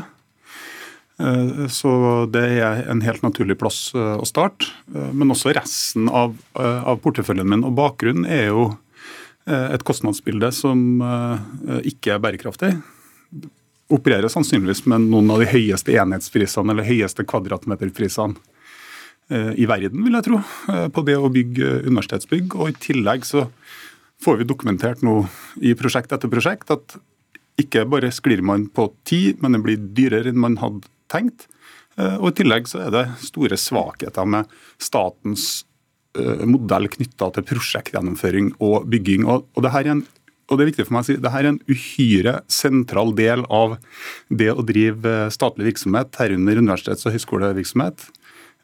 [1.22, 4.72] Eh, så det er en helt naturlig plass å starte.
[4.90, 8.72] Men også resten av, av porteføljen min og bakgrunnen er jo
[9.46, 11.02] et kostnadsbilde som
[11.82, 12.70] ikke er bærekraftig.
[13.92, 18.38] Opererer sannsynligvis med noen av de høyeste enhetsprisene eller høyeste kvadratmeterprisene
[19.56, 20.42] i verden, vil jeg tro,
[20.74, 22.58] eh, på det å bygge universitetsbygg.
[22.58, 23.48] Og i tillegg så
[24.22, 25.24] får vi dokumentert nå
[25.62, 26.98] i prosjekt etter prosjekt at
[27.62, 31.48] ikke bare sklir man på tid, men det blir dyrere enn man hadde tenkt.
[31.98, 35.66] Eh, og i tillegg så er det store svakheter med statens
[36.44, 39.24] modell knytta til prosjektgjennomføring og bygging.
[39.32, 40.02] Og, og det en
[40.52, 43.46] og det er viktig for meg å si, det her er en uhyre sentral del
[43.48, 43.78] av
[44.28, 48.04] det å drive statlig virksomhet, herunder universitets- og høyskolevirksomhet.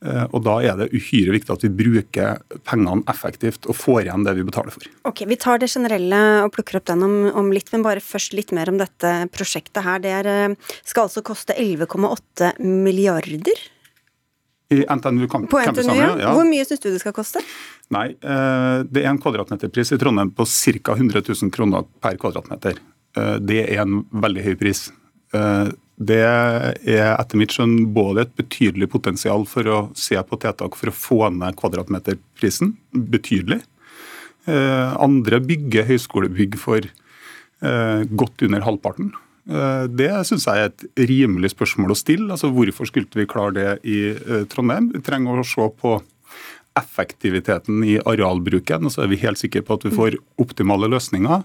[0.06, 4.26] Eh, og Da er det uhyre viktig at vi bruker pengene effektivt og får igjen
[4.28, 4.90] det vi betaler for.
[5.10, 8.36] Ok, Vi tar det generelle og plukker opp den om, om litt, men bare først
[8.38, 10.04] litt mer om dette prosjektet her.
[10.04, 13.66] Det er, eh, skal altså koste 11,8 milliarder?
[14.70, 16.12] I NTNU Camp På NTNU, ja.
[16.20, 16.32] ja.
[16.36, 17.42] Hvor mye syns du det skal koste?
[17.96, 20.94] Nei, eh, Det er en kvadratmeterpris i Trondheim på ca.
[20.94, 22.78] 100 000 kroner per kvadratmeter.
[23.18, 24.92] Det er en veldig høy pris.
[25.98, 26.76] Det er
[27.10, 31.20] etter mitt skjønn både et betydelig potensial for å se på tiltak for å få
[31.34, 33.64] ned kvadratmeterprisen, betydelig.
[34.48, 39.10] Eh, andre bygger høyskolebygg for eh, godt under halvparten.
[39.50, 42.30] Eh, det syns jeg er et rimelig spørsmål å stille.
[42.30, 43.98] Altså, hvorfor skulle vi klare det i
[44.54, 44.92] Trondheim?
[44.94, 45.98] Vi trenger å se på
[46.78, 51.42] effektiviteten i arealbruken, og så er vi helt sikre på at vi får optimale løsninger.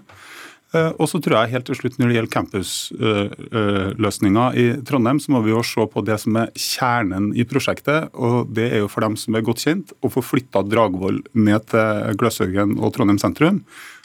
[0.73, 5.29] Eh, og så tror jeg helt til slutt Når det gjelder campusløsninger i Trondheim, så
[5.35, 7.99] må vi jo se på det som er kjernen i prosjektet.
[8.13, 11.61] og Det er jo for dem som er godt kjent, å få flytta Dragvoll ned
[11.69, 13.57] til Gløshaugen og Trondheim sentrum.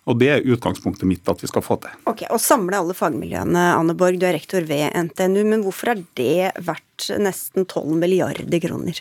[0.09, 1.91] Og Det er utgangspunktet mitt at vi skal få til.
[2.09, 5.45] Ok, Å samle alle fagmiljøene, Anne Borg, du er rektor ved NTNU.
[5.49, 9.01] Men hvorfor er det verdt nesten 12 milliarder kroner?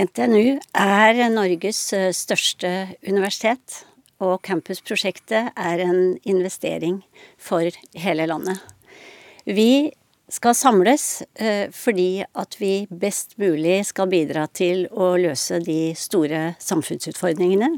[0.00, 3.84] NTNU er Norges største universitet
[4.20, 7.00] og campusprosjektet er en investering
[7.40, 8.60] for hele landet.
[9.44, 9.90] Vi
[10.30, 16.54] skal samles eh, fordi at vi best mulig skal bidra til å løse de store
[16.62, 17.72] samfunnsutfordringene.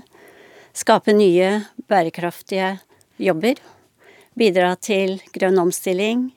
[0.76, 2.74] Skape nye, bærekraftige
[3.20, 3.56] jobber.
[4.36, 6.30] Bidra til grønn omstilling,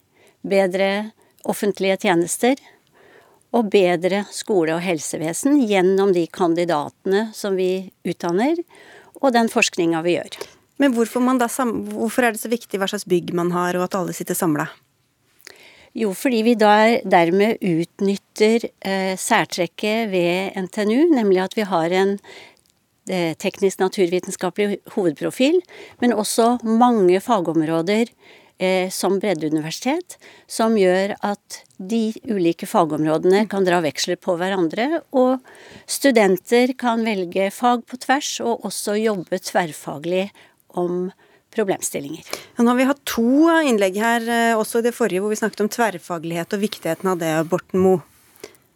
[0.44, 1.12] bedre
[1.48, 2.60] offentlige tjenester
[3.56, 8.60] og bedre skole og helsevesen gjennom de kandidatene som vi utdanner,
[9.22, 10.40] og den forskninga vi gjør.
[10.82, 14.16] Men hvorfor, hvorfor, er det så viktig hva slags bygg man har, og at alle
[14.16, 14.68] sitter samla?
[15.96, 22.18] Jo, fordi vi da dermed utnytter eh, særtrekket ved NTNU, nemlig at vi har en
[23.08, 25.62] eh, teknisk-naturvitenskapelig hovedprofil,
[26.04, 28.12] men også mange fagområder
[28.58, 35.44] eh, som breddeuniversitet, som gjør at de ulike fagområdene kan dra veksler på hverandre, og
[35.90, 40.30] studenter kan velge fag på tvers, og også jobbe tverrfaglig
[40.76, 41.10] om
[41.56, 42.26] problemstillinger.
[42.56, 45.40] Ja, nå har vi hatt to innlegg her, eh, også i det forrige hvor vi
[45.40, 48.04] snakket om tverrfaglighet og viktigheten av det, Borten Moe.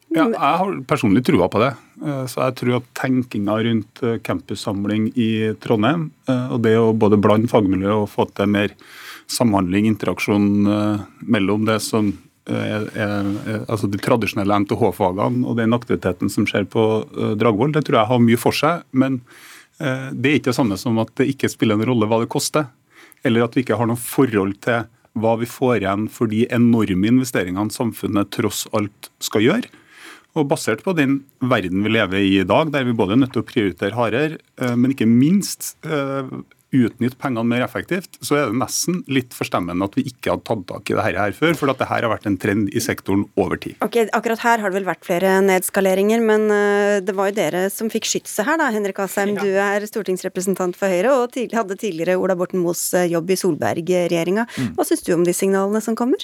[0.09, 1.73] Ja, jeg har personlig trua på det.
[2.01, 7.19] Eh, så jeg tror at tenkinga rundt eh, campussamling i Trondheim, og det å både
[7.21, 8.73] blande fagmiljø og få til mer
[9.29, 10.47] samhandling, interaksjon
[11.21, 12.11] mellom det som
[12.49, 16.83] er, er, er, altså de tradisjonelle NTH-fagene og den aktiviteten som skjer på
[17.37, 18.81] Dragvoll, det tror jeg har mye for seg.
[18.89, 19.19] Men
[19.77, 22.71] det er ikke det samme som at det ikke spiller en rolle hva det koster.
[23.21, 24.87] Eller at vi ikke har noe forhold til
[25.19, 29.71] hva vi får igjen for de enorme investeringene samfunnet tross alt skal gjøre.
[30.37, 33.33] Og Basert på den verden vi lever i i dag, der vi både er nødt
[33.33, 36.29] til å prioritere hardere, eh, men ikke minst eh,
[36.75, 40.65] utnytte pengene mer effektivt, så er det nesten litt forstemmende at vi ikke hadde tatt
[40.69, 41.55] tak i det her før.
[41.57, 43.77] For at det her har vært en trend i sektoren over tid.
[43.85, 47.65] Ok, Akkurat her har det vel vært flere nedskaleringer, men eh, det var jo dere
[47.73, 48.69] som fikk skytset her, da.
[48.73, 49.45] Henrik Asheim, ja.
[49.45, 54.45] du er stortingsrepresentant for Høyre og hadde tidligere Ola Borten Moes jobb i Solberg-regjeringa.
[54.49, 54.73] Mm.
[54.77, 56.21] Hva syns du om de signalene som kommer?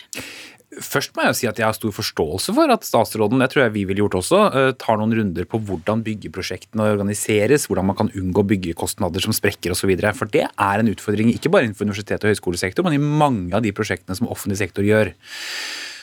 [0.84, 3.76] Først må jeg si at jeg har stor forståelse for at statsråden det tror jeg
[3.76, 8.12] vi ville gjort også, eh, tar noen runder på hvordan byggeprosjektene organiseres, hvordan man kan
[8.12, 9.94] unngå byggekostnader som sprekker osv.
[10.18, 13.64] For det er en utfordring ikke bare innenfor universitet- og høyskolesektor, men i mange av
[13.64, 15.14] de prosjektene som offentlig sektor gjør.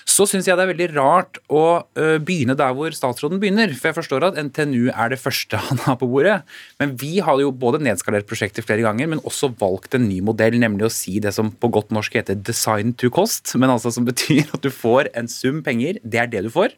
[0.09, 3.73] Så syns jeg det er veldig rart å uh, begynne der hvor statsråden begynner.
[3.77, 6.41] For jeg forstår at NTNU er det første han har på bordet.
[6.83, 10.59] Men vi har jo både nedskalert prosjektet flere ganger, men også valgt en ny modell,
[10.61, 14.07] nemlig å si det som på godt norsk heter design to cost, men altså som
[14.09, 16.75] betyr at du får en sum penger, det er det du får.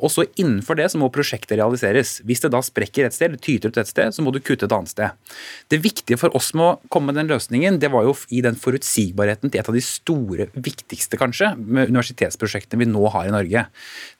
[0.00, 2.18] Og så innenfor det så må prosjektet realiseres.
[2.26, 4.68] Hvis det da sprekker et sted, eller tyter ut et sted, så må du kutte
[4.68, 5.34] et annet sted.
[5.72, 8.58] Det viktige for oss med å komme med den løsningen, det var jo i den
[8.58, 13.34] forutsigbarheten til et av de store, viktigste kanskje, med universitetsprosjektet prosjektene vi nå har i
[13.34, 13.66] Norge.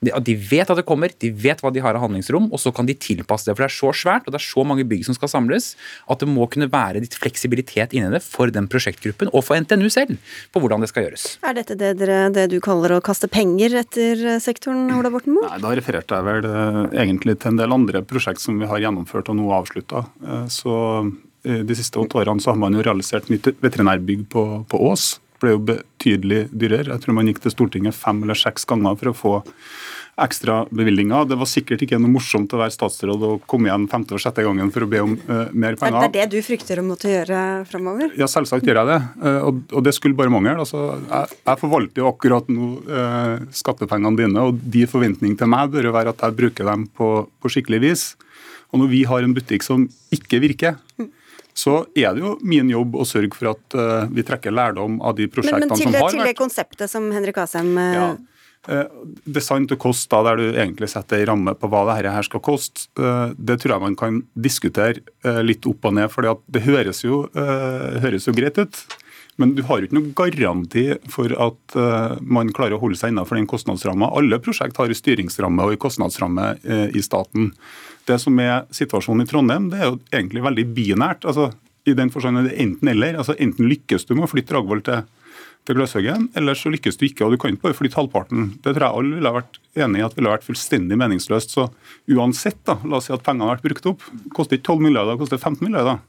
[0.05, 2.72] De, de, vet at det kommer, de vet hva de har av handlingsrom, og så
[2.74, 3.57] kan de tilpasse det.
[3.57, 5.74] For det er så svært, og det er så mange bygg som skal samles,
[6.11, 9.89] at det må kunne være litt fleksibilitet inni det for den prosjektgruppen, og for NTNU
[9.93, 10.16] selv,
[10.53, 11.28] på hvordan det skal gjøres.
[11.47, 15.49] Er dette det, dere, det du kaller å kaste penger etter sektoren, Ola Borten Moe?
[15.49, 18.82] Nei, da refererte jeg vel uh, egentlig til en del andre prosjekt som vi har
[18.82, 20.07] gjennomført og nå avslutta.
[20.22, 20.74] Uh, så
[21.47, 25.14] eh, de siste åtte årene så har man jo realisert nytt veterinærbygg på, på Ås
[25.43, 26.93] ble jo betydelig dyrere.
[26.95, 29.34] Jeg tror man gikk til Stortinget fem eller seks ganger for å få
[30.16, 31.26] ekstra bevilgninger.
[31.28, 34.45] Det var sikkert ikke noe morsomt å være statsråd og komme igjen femte og sjette
[34.47, 35.99] gangen for å be om uh, mer penger.
[36.07, 38.14] Er det det du frykter å måtte gjøre framover?
[38.16, 39.01] Ja, selvsagt gjør jeg det.
[39.20, 40.57] Uh, og, og, det skulle bare mangle.
[40.64, 45.74] Altså, jeg, jeg, forvalter jo akkurat nå uh, skattepengene dine, og de forventningene til meg
[45.74, 47.11] bør jo være at jeg bruker dem på,
[47.43, 48.09] på skikkelig vis.
[48.72, 49.84] Og når vi har en butikk som
[50.16, 51.12] ikke virker, mm
[51.57, 55.16] så er det jo min jobb å sørge for at uh, vi trekker lærdom av
[55.16, 56.16] de prosjektene men, men til, som har vært.
[56.16, 57.92] Men til det konseptet som Henrik Asheim uh...
[57.96, 58.09] ja.
[58.66, 58.90] Uh,
[59.30, 62.42] design to cost, da, der du egentlig setter en ramme på hva dette her skal
[62.42, 62.82] koste,
[63.38, 66.11] det tror jeg man kan diskutere litt opp og ned.
[66.11, 67.28] For det høres jo,
[68.02, 68.80] høres jo greit ut.
[69.36, 73.12] Men du har jo ikke noen garanti for at uh, man klarer å holde seg
[73.12, 74.09] innenfor den kostnadsramma.
[74.16, 77.50] Alle prosjekt har en styringsramme og en kostnadsramme uh, i staten.
[78.07, 81.24] Det som er situasjonen i Trondheim, det er jo egentlig veldig binært.
[81.26, 81.50] altså
[81.86, 83.18] i den forstand er det enten eller.
[83.20, 85.04] altså Enten lykkes du med å flytte Dragvoll til,
[85.66, 88.48] til Gløshaugen, eller så lykkes du ikke, og du kan ikke bare flytte halvparten.
[88.62, 91.54] Det tror jeg alle ville vært enig i at ville vært fullstendig meningsløst.
[91.54, 91.68] Så
[92.11, 95.20] uansett, da, la oss si at pengene har vært brukt opp, koster ikke 12 milliarder,
[95.20, 96.02] koster 15 milliarder.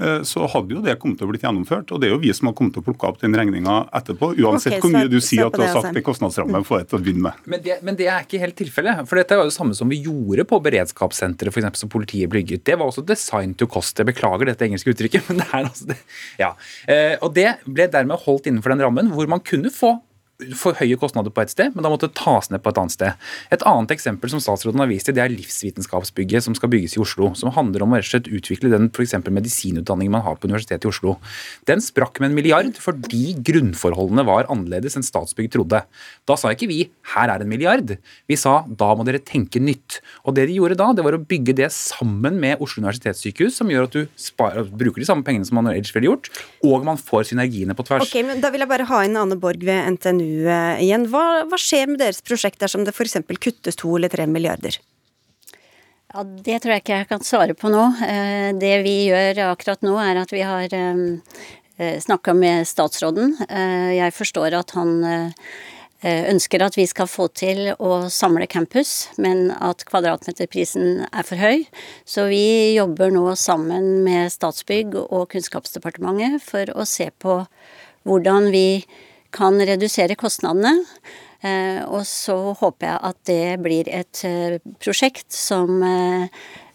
[0.00, 1.92] Eh, så hadde jo det kommet til å blitt gjennomført.
[1.92, 4.32] Og det er jo vi som har kommet til å plukke opp den regninga etterpå,
[4.40, 7.00] uansett okay, hvor mye du sier at du har sagt i kostnadsrammen for et å
[7.02, 7.46] begynne med.
[7.50, 9.04] Men det, men det, er ikke helt tilfellet.
[9.10, 11.84] For dette var jo det samme som vi gjorde på beredskapssenteret, f.eks.
[11.84, 12.64] som politiet bygget.
[12.66, 13.98] Det var også design to cost.
[14.00, 15.98] Jeg beklager dette engelske uttrykket, men det er altså det.
[16.40, 16.54] Ja.
[16.88, 19.98] Eh, og det ble dermed holdt innenfor den rammen hvor man kunne få
[20.58, 22.94] for høye kostnader på et sted, men da måtte det tas ned på et annet
[22.94, 23.28] sted.
[23.54, 27.02] Et annet eksempel som statsråden har vist til, det er livsvitenskapsbygget som skal bygges i
[27.02, 27.32] Oslo.
[27.38, 30.86] Som handler om å rett og slett utvikle den eksempel medisinutdanningen man har på Universitetet
[30.86, 31.16] i Oslo.
[31.68, 35.82] Den sprakk med en milliard fordi grunnforholdene var annerledes enn Statsbygg trodde.
[36.28, 37.98] Da sa ikke vi 'her er en milliard'.
[38.28, 40.00] Vi sa 'da må dere tenke nytt'.
[40.24, 43.68] Og det de gjorde da, det var å bygge det sammen med Oslo universitetssykehus, som
[43.68, 46.30] gjør at du sparer, bruker de samme pengene som man ellers ville gjort,
[46.64, 48.06] og man får synergiene på tvers.
[48.06, 51.08] Ok, men Da vil jeg bare ha inn Anne Borg ved NTNU eh, igjen.
[51.12, 53.18] Hva, hva skjer med deres prosjekt dersom det f.eks.
[53.40, 54.78] kuttes to eller tre milliarder?
[56.10, 57.84] Ja, Det tror jeg ikke jeg kan svare på nå.
[58.06, 60.68] Eh, Det vi gjør akkurat nå, er at vi har
[61.80, 63.36] snakka med statsråden.
[63.48, 69.08] Eh, Jeg forstår at han eh, ønsker at vi skal få til å samle campus,
[69.18, 71.66] men at kvadratmeterprisen er for høy.
[72.04, 77.42] Så vi jobber nå sammen med Statsbygg og Kunnskapsdepartementet for å se på
[78.08, 78.84] hvordan vi
[79.34, 80.76] kan redusere kostnadene.
[81.42, 86.26] Eh, Og så håper jeg at det blir et eh, prosjekt som, eh,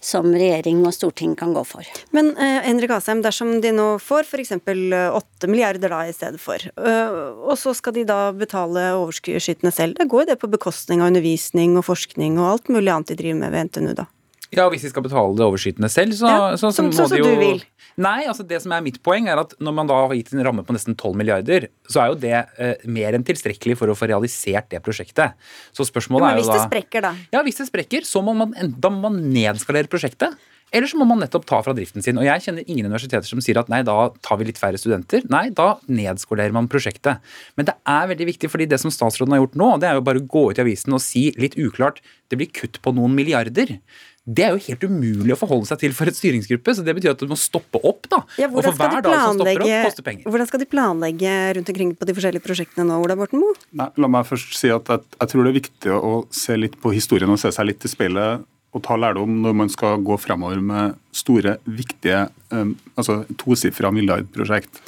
[0.01, 1.85] som regjering og storting kan gå for.
[2.17, 4.55] Men eh, Henrik Asheim, dersom de nå får f.eks.
[4.57, 10.09] åtte milliarder da i stedet for, og så skal de da betale overskytene selv, da
[10.09, 13.41] går jo det på bekostning av undervisning og forskning og alt mulig annet de driver
[13.45, 14.09] med ved NTNU, da.
[14.55, 17.09] Ja, hvis de skal betale det overskytende selv, så, Ja, så, så så, må sånn
[17.09, 17.63] som de jo du vil.
[18.01, 20.43] Nei, altså det som er mitt poeng er at når man da har gitt en
[20.43, 23.95] ramme på nesten 12 milliarder, så er jo det eh, mer enn tilstrekkelig for å
[23.95, 25.37] få realisert det prosjektet.
[25.75, 26.33] Så spørsmålet Jo, da...
[26.33, 27.13] men er hvis det sprekker, da.
[27.31, 30.35] Ja, hvis det sprekker, så må man, da må man nedskalere prosjektet.
[30.75, 32.17] Eller så må man nettopp ta fra driften sin.
[32.19, 35.23] Og jeg kjenner ingen universiteter som sier at nei, da tar vi litt færre studenter.
[35.31, 37.21] Nei, da nedskolerer man prosjektet.
[37.55, 40.05] Men det er veldig viktig, fordi det som statsråden har gjort nå, det er jo
[40.07, 42.01] bare å gå ut i avisen og si litt uklart
[42.33, 43.77] det blir kutt på noen milliarder.
[44.25, 47.11] Det er jo helt umulig å forholde seg til for et styringsgruppe, så det betyr
[47.13, 48.23] at du må stoppe opp, da.
[48.41, 50.25] Ja, og for hver dag som stopper opp, koster penger.
[50.33, 53.53] hvordan skal de planlegge rundt omkring på de forskjellige prosjektene nå, Ola Borten Moe?
[53.77, 56.79] Nei, la meg først si at jeg, jeg tror det er viktig å se litt
[56.81, 60.17] på historien og se seg litt i speilet og ta lærdom når man skal gå
[60.19, 64.81] fremover med store, viktige, um, altså tosifra milliardprosjekt.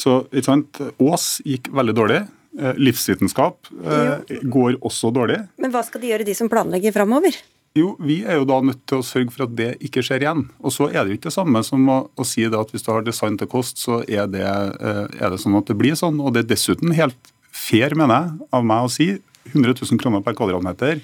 [0.00, 2.20] Så ikke sant, Ås gikk veldig dårlig.
[2.58, 5.38] Eh, Livsvitenskap eh, går også dårlig.
[5.60, 7.36] Men hva skal de gjøre, de som planlegger framover?
[7.78, 10.40] Jo, Vi er jo da nødt til å sørge for at det ikke skjer igjen.
[10.58, 12.90] Og så er det jo ikke det samme som å, å si at hvis du
[12.90, 16.18] har design til kost, så er det, eh, er det sånn at det blir sånn.
[16.18, 19.12] Og det er dessuten helt fair, mener jeg, av meg å si
[19.52, 20.98] 100 000 kroner per kvadratmeter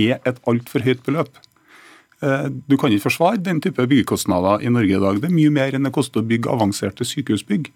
[0.00, 1.30] er et altfor høyt beløp.
[2.26, 5.20] Eh, Du kan ikke forsvare den type byggekostnader i Norge i dag.
[5.22, 7.70] Det er mye mer enn det koster å bygge avanserte sykehusbygg.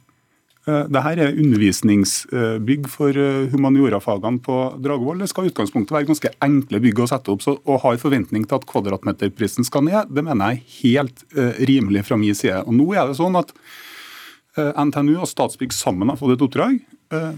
[0.65, 5.21] Eh, Dette er undervisningsbygg for eh, humaniorafagene på Dragvoll.
[5.21, 7.45] Det skal i utgangspunktet være ganske enkle bygg å sette opp.
[7.45, 11.27] så Å ha en forventning til at kvadratmeterprisen skal ned, det mener jeg er helt
[11.37, 12.63] eh, rimelig fra min side.
[12.65, 13.53] Og nå er det sånn at
[14.55, 16.77] NTNU og Statsbygg sammen har fått et oppdrag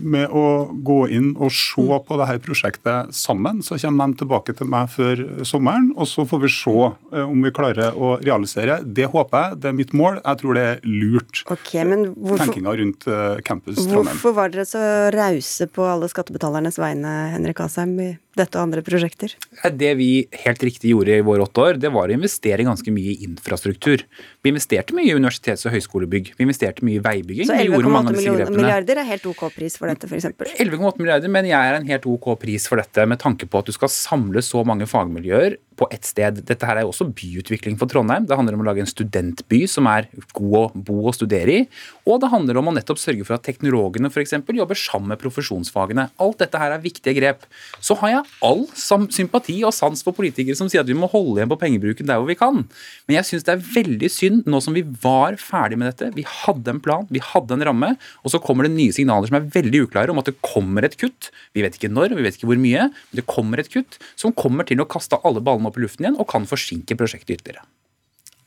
[0.00, 0.44] med å
[0.86, 3.62] gå inn og se på dette prosjektet sammen.
[3.66, 6.74] Så kommer de tilbake til meg før sommeren, og så får vi se
[7.12, 8.78] eh, om vi klarer å realisere.
[8.84, 10.20] Det håper jeg, det er mitt mål.
[10.22, 11.42] Jeg tror det er lurt.
[11.52, 14.12] Okay, men hvorfor, Tenkinga rundt eh, campus Trondheim.
[14.14, 18.82] hvorfor var dere så rause på alle skattebetalernes vegne, Henrik Asheim, i dette og andre
[18.84, 19.32] prosjekter?
[19.72, 20.10] Det vi
[20.44, 24.04] helt riktig gjorde i våre åtte år, det var å investere ganske mye i infrastruktur.
[24.44, 26.34] Vi investerte mye i universitets- og høyskolebygg.
[26.36, 27.48] Vi investerte mye i veibygging.
[27.48, 28.60] Så 11,8 mange av disse millioner- grepene.
[28.62, 30.28] milliarder er helt ok pris for dette, f.eks.?
[30.60, 33.68] 11,8 milliarder, men jeg er en helt ok pris for dette, med tanke på at
[33.68, 36.40] du skal samle så mange fagmiljøer på ett sted.
[36.48, 38.26] Dette her er jo også byutvikling for Trondheim.
[38.28, 41.62] Det handler om å lage en studentby som er god å bo og studere i.
[42.06, 44.36] Og det handler om å nettopp sørge for at teknologene f.eks.
[44.36, 46.08] jobber sammen med profesjonsfagene.
[46.22, 47.46] Alt dette her er viktige grep.
[47.80, 51.40] Så har jeg all sympati og sans for politikere som sier at vi må holde
[51.40, 52.64] igjen på pengebruken der hvor vi kan.
[53.06, 56.24] Men jeg syns det er veldig synd, nå som vi var ferdig med dette, vi
[56.26, 59.48] hadde en plan, vi hadde en ramme, og så kommer det nye signaler som er
[59.54, 61.30] veldig uklare om at det kommer et kutt.
[61.56, 64.34] Vi vet ikke når, vi vet ikke hvor mye, men det kommer et kutt som
[64.36, 67.66] kommer til å kaste alle ballene opp i luften igjen og kan forsinke prosjektet ytterligere.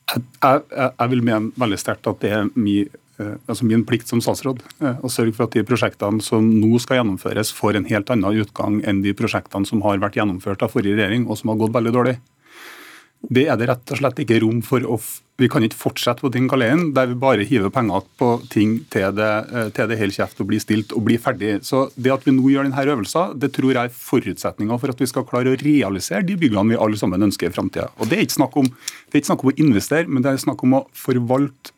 [0.10, 2.90] Jeg, jeg, jeg vil mene veldig sterkt at det er min,
[3.22, 6.82] eh, altså min plikt som statsråd eh, å sørge for at de prosjektene som nå
[6.82, 10.74] skal gjennomføres, får en helt annen utgang enn de prosjektene som har vært gjennomført av
[10.74, 12.18] forrige regjering, og som har gått veldig dårlig.
[13.20, 15.00] Det er det rett og slett ikke rom for å
[15.40, 19.14] Vi kan ikke fortsette på den galeien der vi bare hiver penger på ting til
[19.16, 21.64] det, eh, til det hele kjeft og blir stilt og blir ferdig.
[21.64, 25.00] Så det at vi nå gjør denne øvelsen, det tror jeg er forutsetninga for at
[25.00, 27.88] vi skal klare å realisere de byggene vi alle sammen ønsker i framtida.
[28.04, 28.42] Det det er ikke
[29.32, 31.72] snakk om å investere, men det er snakk om å forvalte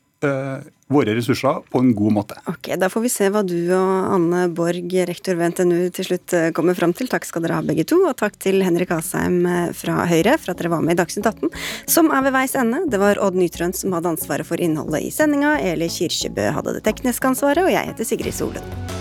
[0.91, 2.38] våre ressurser på en god måte.
[2.45, 6.36] Ok, Da får vi se hva du og Anne Borg, rektor ved NTNU, til slutt
[6.38, 7.09] eh, kommer fram til.
[7.11, 10.53] Takk skal dere ha begge to, og takk til Henrik Asheim eh, fra Høyre for
[10.53, 11.51] at dere var med i Dagsnytt 18,
[11.89, 12.86] som er ved veis ende.
[12.91, 16.86] Det var Odd Nytrøen som hadde ansvaret for innholdet i sendinga, Eli Kirkjebø hadde det
[16.88, 19.01] tekniske ansvaret, og jeg heter Sigrid Solund.